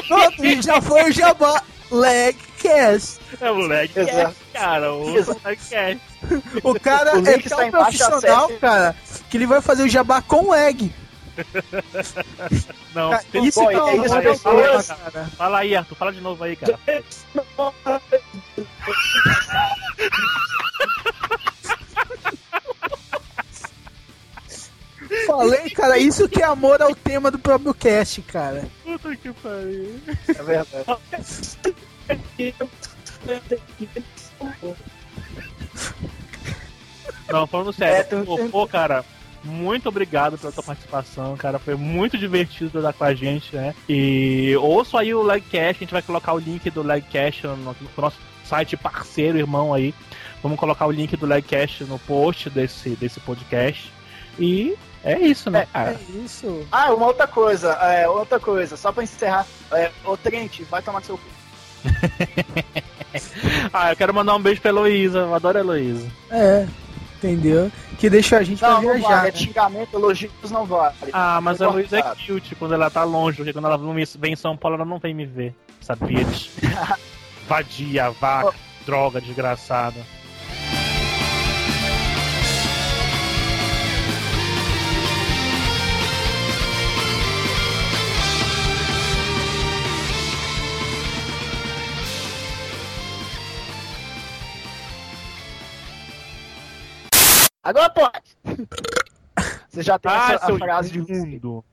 [0.07, 1.61] Pronto, já foi o Jabá
[1.91, 3.19] Lagcast.
[3.39, 4.35] É o Legcast, Exato.
[4.51, 4.93] cara.
[4.93, 5.13] O.
[5.13, 6.01] Legcast.
[6.63, 8.95] O cara O é tão embaixo, profissional, cara,
[9.29, 10.91] que ele vai fazer o Jabá com lag.
[12.95, 15.25] Não, Cara, tem isso bom, que é é isso fala, fala, cara.
[15.37, 16.79] Fala aí, Arthur, fala de novo aí, cara.
[25.25, 28.67] Falei, cara, isso que é amor ao tema do próprio cast, cara.
[28.83, 29.99] Puta que pariu.
[30.27, 30.85] É verdade.
[37.29, 39.03] Não, falando É, sério, tu- pô, pô, cara,
[39.47, 41.57] muito obrigado pela tua participação, cara.
[41.57, 43.73] Foi muito divertido estar com a gente, né?
[43.87, 47.75] E ouço aí o Legcast, a gente vai colocar o link do Legcast no, no
[47.97, 49.93] nosso site parceiro, irmão aí.
[50.43, 53.91] Vamos colocar o link do Legcast no post desse, desse podcast.
[54.39, 55.91] E é isso, né, cara?
[55.91, 56.67] É isso.
[56.71, 59.45] Ah, uma outra coisa, é, outra coisa, só pra encerrar.
[59.71, 61.23] É, ô Trent, vai tomar seu cu.
[63.73, 66.07] ah, eu quero mandar um beijo pra Heloísa, eu adoro a Heloísa.
[66.29, 66.67] É,
[67.17, 67.71] entendeu?
[67.97, 69.07] Que deixa a gente Não, pra não viajar.
[69.07, 69.29] vale, né?
[69.29, 70.95] é xingamento, elogios não vale.
[71.11, 74.33] Ah, mas a Heloísa é cute quando ela tá longe, porque quando ela não vem
[74.33, 75.53] em São Paulo, ela não vem me ver.
[76.01, 76.49] Bitch.
[77.47, 78.53] Vadia, vaca,
[78.85, 79.99] droga, desgraçada.
[97.67, 98.37] Agora pode!
[99.69, 101.65] Você já tem Ah, essa, a frase de imundo.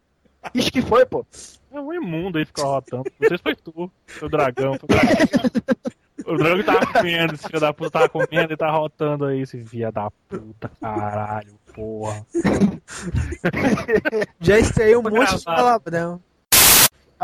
[0.53, 1.25] Ixi, que foi, pô?
[1.73, 3.05] É um imundo aí ficar rotando.
[3.21, 3.89] Não sei se foi tu,
[4.19, 4.77] seu dragão.
[4.77, 5.17] Foi o dragão.
[6.27, 9.41] O dragão que tava comendo, esse filho da puta tava comendo e tá rotando aí,
[9.43, 12.27] esse filho da puta, caralho, porra.
[14.41, 16.21] Já estreou um monte de palavrão.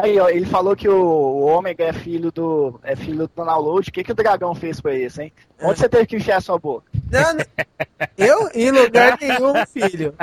[0.02, 2.80] Aí, ó, ele falou que o, o Ômega é filho do.
[2.82, 3.88] é filho do download.
[3.88, 5.32] O que, que o dragão fez pra isso, hein?
[5.60, 6.86] Onde você teve que enfiar a sua boca?
[7.10, 7.44] Não, não.
[8.16, 10.14] Eu, em lugar nenhum, filho.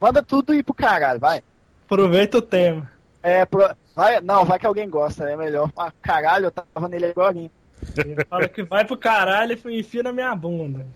[0.00, 1.42] Manda tudo ir pro caralho, vai.
[1.84, 2.90] Aproveita o tema.
[3.22, 3.70] É, pro...
[3.94, 5.70] vai, não, vai que alguém gosta, é melhor.
[5.76, 7.36] Ah, caralho, eu tava nele agora.
[7.38, 7.50] hein?
[7.96, 10.86] Ele fala que vai pro caralho e enfia na minha bunda.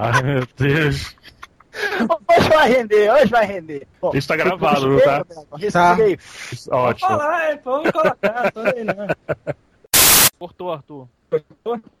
[0.00, 1.16] Ai, meu Deus.
[2.28, 3.86] Hoje vai render, hoje vai render.
[4.00, 5.16] Bom, Isso tá gravado, respira tá?
[5.18, 6.18] aí, Dragão, respira aí.
[6.70, 7.08] Ótimo.
[7.08, 7.60] Vamos falar, hein?
[7.64, 9.06] Vamos colocar, tô aí, não.
[10.38, 11.08] Cortou, Arthur.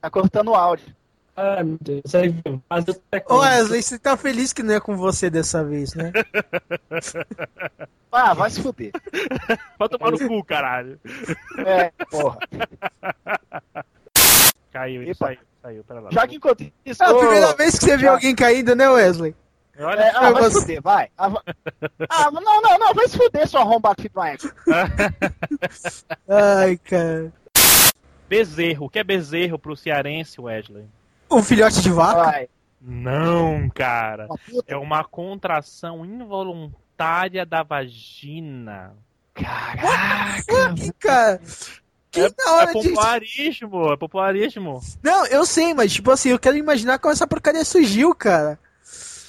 [0.00, 0.86] Tá cortando o áudio.
[1.36, 2.02] Ai, meu Deus.
[2.14, 6.12] É Ô Wesley, você tá feliz que não é com você dessa vez, né?
[8.10, 8.90] Ah, vai se fuder.
[9.78, 10.98] Vai tomar no cu, caralho.
[11.58, 12.38] É, porra.
[14.72, 15.26] Caiu, ele Epa.
[15.26, 16.08] saiu, saiu, pera lá.
[16.10, 17.02] Já que enquanto isso.
[17.02, 19.36] É a primeira vez que você viu alguém caindo, né, Wesley?
[19.80, 20.60] Olha, É, ah, vai se você.
[20.60, 21.08] fuder, vai.
[21.16, 21.32] Ah,
[22.08, 24.52] ah, não, não, não, vai se fuder, seu arrombado filho de.
[26.28, 27.32] Ai, cara.
[28.28, 28.86] bezerro.
[28.86, 30.84] O que é bezerro pro cearense, Wesley?
[31.30, 32.24] Um filhote de vaca?
[32.24, 32.48] Vai.
[32.80, 34.28] Não, cara.
[34.66, 38.94] É uma contração involuntária da vagina.
[39.34, 40.74] Caraca.
[40.74, 41.40] Que, cara.
[42.10, 42.88] Que É, da é hora de.
[42.88, 44.80] popularismo, é popularismo.
[45.02, 48.58] Não, eu sei, mas tipo assim, eu quero imaginar como essa porcaria surgiu, cara.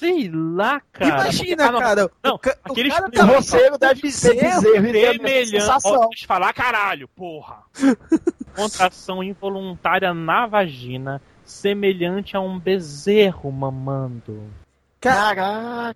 [0.00, 1.22] Sei lá, cara.
[1.24, 2.10] Imagina, Ah, não, cara.
[2.24, 5.56] Não, o ca- o aquele cara O tá- roceiro deve ser mesma Semelhante.
[5.84, 7.58] Ó, Deixa eu falar, caralho, porra.
[8.56, 14.42] Contração involuntária na vagina, semelhante a um bezerro mamando.
[15.00, 15.94] Cara,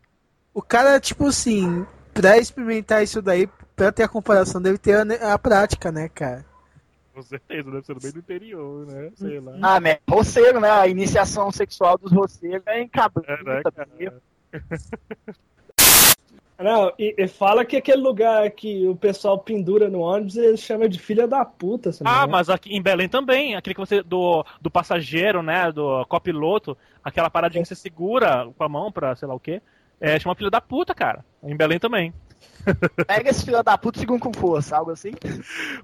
[0.52, 5.32] o cara, tipo assim, pra experimentar isso daí, pra ter a comparação, deve ter a,
[5.34, 6.44] a prática, né, cara?
[7.14, 9.10] Com certeza, deve ser no meio do interior, né?
[9.14, 9.52] Sei lá.
[9.62, 9.98] Ah, né?
[10.10, 10.68] Roceiro, né?
[10.68, 13.32] A iniciação sexual dos roceiros é em cabrita.
[13.32, 14.20] É, né, mesmo.
[16.58, 20.88] Não, e, e fala que aquele lugar que o pessoal pendura no ônibus, eles chamam
[20.88, 21.90] de filha da puta.
[22.04, 22.32] Ah, engano.
[22.32, 27.28] mas aqui em Belém também, aquele que você do, do passageiro, né, do copiloto, aquela
[27.28, 29.60] paradinha que você segura com a mão pra sei lá o quê,
[30.04, 31.24] é, chama filho da puta, cara.
[31.42, 32.12] Em Belém também.
[33.06, 35.12] Pega esse filho da puta e segura com força, algo assim.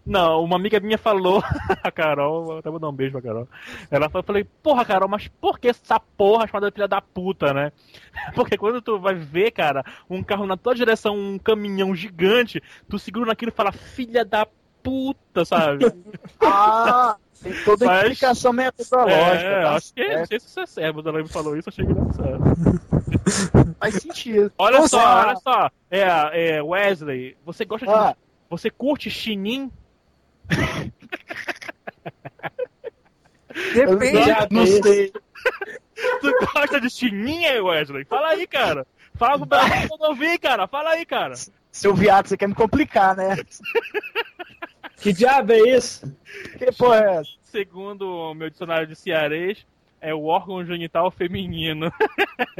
[0.05, 1.43] Não, uma amiga minha falou,
[1.83, 3.49] a Carol, vou até mandar um beijo pra Carol.
[3.91, 7.55] Ela falou, eu falei, porra, Carol, mas por que essa porra chamada filha da puta,
[7.55, 7.73] né?
[8.35, 12.99] Porque quando tu vai ver, cara, um carro na tua direção, um caminhão gigante, tu
[12.99, 14.47] segura naquilo e fala, filha da
[14.83, 15.87] puta, sabe?
[16.43, 19.47] Ah, tem toda a Mas- explicação metodológica.
[19.49, 22.41] É, tá acho que, não sei se isso é ela me falou isso, achei engraçado.
[23.80, 24.53] Faz sentido.
[24.59, 25.70] Olha Ou só, olha só.
[25.91, 27.93] É, é, Wesley, você gosta de.
[27.93, 28.14] Ah.
[28.49, 29.70] Você curte chinim?
[33.74, 34.24] Depende.
[34.24, 34.82] Já Não vi.
[34.82, 35.12] sei.
[36.22, 38.05] Tu gosta de chinim, aí, Wesley?
[38.07, 38.86] Fala aí, cara.
[39.16, 40.66] Fala pro Brasil quando eu ouvir, cara.
[40.66, 41.34] Fala aí, cara.
[41.70, 43.36] Seu viado, você quer me complicar, né?
[45.01, 46.14] Que diabo é isso?
[46.59, 47.30] Que porra é essa?
[47.44, 49.66] Segundo o meu dicionário de cearês,
[50.01, 51.92] é o órgão genital feminino.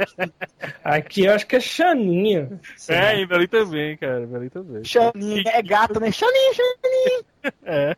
[0.83, 2.59] Aqui eu acho que é Xaninha.
[2.87, 4.25] É, em Belém também, cara.
[4.25, 4.83] Belém também.
[4.83, 6.11] Xaninha, é gato, né?
[6.11, 7.25] Xaninha, Xaninha.
[7.63, 7.95] É.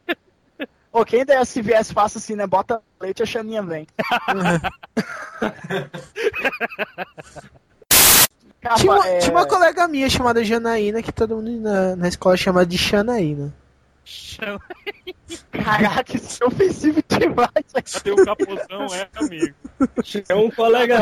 [0.90, 2.48] Pô, quem der se viesse faça assim, né?
[2.48, 3.86] Bota leite, a Xaninha vem.
[8.62, 12.08] Capa, Tinha uma, é, tinha uma colega minha chamada Janaína, que todo mundo na, na
[12.08, 13.54] escola chama de Xanaína.
[15.52, 18.02] Caraca, isso é ofensivo demais.
[18.04, 19.56] Tem um capuzão, é, amigo.
[20.28, 21.00] É um colega.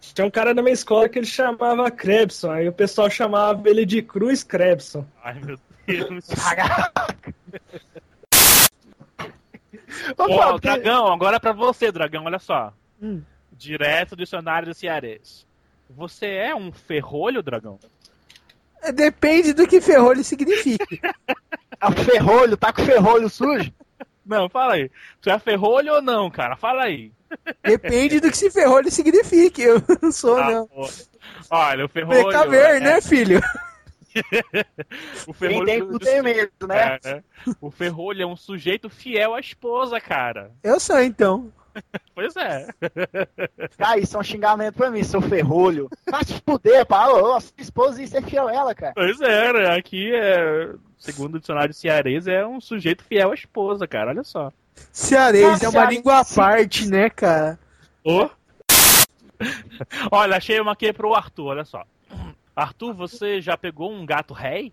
[0.00, 3.86] Tinha um cara na minha escola que ele chamava Krebson, aí o pessoal chamava ele
[3.86, 5.06] de Cruz Krebson.
[5.22, 6.28] Ai, meu Deus.
[10.16, 12.72] Ô, Ô, Dragão, agora é pra você, Dragão, olha só.
[13.00, 13.22] Hum.
[13.52, 15.46] Direto do dicionário do Cearês.
[15.90, 17.78] Você é um ferrolho, Dragão?
[18.82, 20.86] É, Depende do que ferrolho significa.
[21.80, 23.72] É o ferrolho, tá com o ferrolho sujo?
[24.26, 24.90] Não, fala aí.
[25.20, 26.56] Tu é ferrolho ou não, cara?
[26.56, 27.12] Fala aí.
[27.62, 29.62] Depende do que esse ferrolho signifique.
[29.62, 30.66] Eu não sou, Ah, não.
[30.66, 30.88] pô.
[31.50, 32.30] Olha, o ferrolho.
[32.30, 33.40] Tem que ver, é- né, filho?
[35.26, 35.66] O Quem ferrolho.
[35.66, 36.98] tem cu tem medo, né?
[37.04, 37.24] É, né?
[37.60, 40.50] O ferrolho é um sujeito fiel à esposa, cara.
[40.64, 41.52] Eu sou, então.
[42.14, 42.66] Pois é.
[43.78, 45.88] Ah, isso é um xingamento pra mim, seu ferrolho.
[46.10, 47.08] Vai se fuder, pá.
[47.08, 48.92] Ô, sua esposa ia ser fiel a ela, cara.
[48.94, 49.76] Pois é, né?
[49.76, 50.74] Aqui é.
[50.98, 54.10] Segundo o dicionário cearês, é um sujeito fiel à esposa, cara.
[54.10, 54.52] Olha só.
[54.92, 57.58] Cearês é uma língua à parte, né, cara?
[58.04, 58.28] Ô.
[60.10, 61.84] Olha, achei uma aqui pro Arthur, olha só.
[62.54, 64.72] Arthur, você já pegou um gato rei?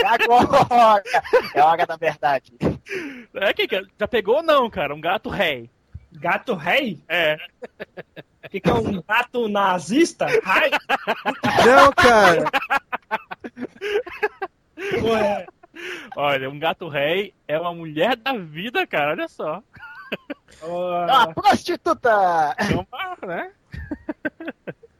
[0.00, 1.02] É agora.
[1.54, 2.52] É a hora da verdade.
[3.34, 4.94] É, que, que- já pegou ou não, cara?
[4.94, 5.70] Um gato rei.
[6.12, 7.00] Gato rei?
[7.08, 7.36] É.
[8.44, 10.26] O que, que é um gato nazista?
[10.44, 10.70] Ai,
[11.66, 12.44] Não, cara.
[15.02, 15.46] ué.
[16.16, 19.10] Olha, um gato rei é uma mulher da vida, cara.
[19.12, 19.62] Olha só.
[20.62, 22.54] Ah, Ó, prostituta!
[22.56, 23.52] É uma, né?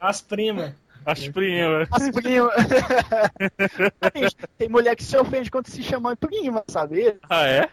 [0.01, 0.73] As primas.
[1.05, 1.89] As primas.
[1.91, 2.55] As primas.
[4.59, 7.17] tem, mulher que se ofende quando se chama prima, sabe?
[7.29, 7.69] Ah, é?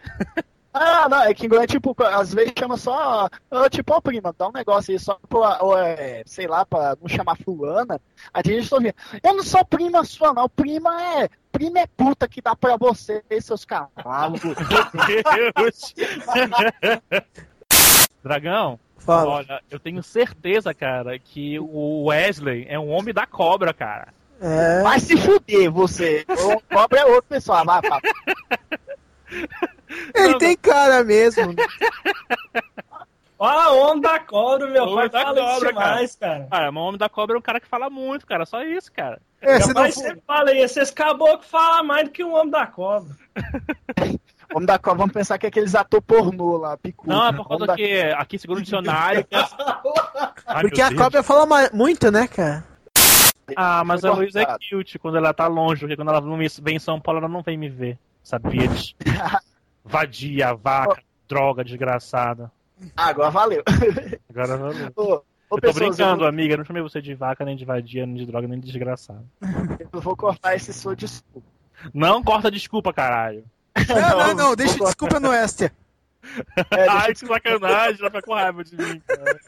[0.78, 4.48] Ah, não, é que é tipo, às vezes chama só, ah, tipo, ó, prima, dá
[4.48, 7.98] um negócio aí só pra, ou, é, sei lá, pra não chamar fulana.
[8.32, 11.86] Aí tem gente que ouvindo, eu não sou prima sua, não, prima é, prima é
[11.86, 14.42] puta que dá pra você, seus cavalos.
[15.56, 15.94] Deus.
[18.22, 19.30] Dragão, Fala.
[19.30, 24.08] olha, eu tenho certeza, cara, que o Wesley é um homem da cobra, cara.
[24.40, 24.82] É.
[24.82, 26.24] Vai se fuder, você.
[26.28, 28.00] O pobre é outro pessoal, vai, vai.
[30.14, 31.54] Ele tem cara mesmo.
[33.38, 36.48] Ó, a onda da cobra, meu Homem pai da fala isso cobra, demais, cara.
[36.50, 38.46] Ah, mas o homem da cobra é um cara que fala muito, cara.
[38.46, 39.20] Só isso, cara.
[39.42, 42.50] É, se não for- você fala aí, esses caboclos falam mais do que o homem
[42.50, 43.14] da cobra.
[44.52, 47.10] Vamos, dar, vamos pensar que é aqueles ator pornô lá, picudo.
[47.12, 49.24] Não, é por Vamos causa dar- que aqui, segundo o dicionário.
[49.26, 49.44] que é-
[50.46, 52.64] Ai, Porque a cobra fala muito, né, cara?
[53.54, 54.64] Ah, mas a Luísa é cortado.
[54.70, 56.20] cute quando ela tá longe, porque quando ela
[56.60, 57.98] vem em São Paulo, ela não vem me ver.
[58.22, 58.68] Sabia?
[59.84, 62.50] Vadia, vaca, droga, desgraçada.
[62.96, 63.62] Ah, agora valeu.
[64.28, 64.92] Agora valeu.
[64.96, 66.54] Ô, ô, Eu tô pessoas, brincando, eu, amiga.
[66.54, 69.24] Eu não chamei você de vaca, nem de vadia, nem de droga, nem de desgraçado.
[69.92, 71.46] eu vou cortar esse seu desculpa.
[71.94, 73.44] Não corta desculpa, caralho.
[73.88, 75.72] Não, não, não, deixa desculpa no Estia.
[76.70, 79.38] É, Ai, deixa que sacanagem, ela fica com raiva de mim, cara.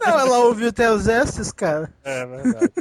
[0.00, 1.92] Não, ela ouviu até os Estes, cara.
[2.04, 2.72] É verdade.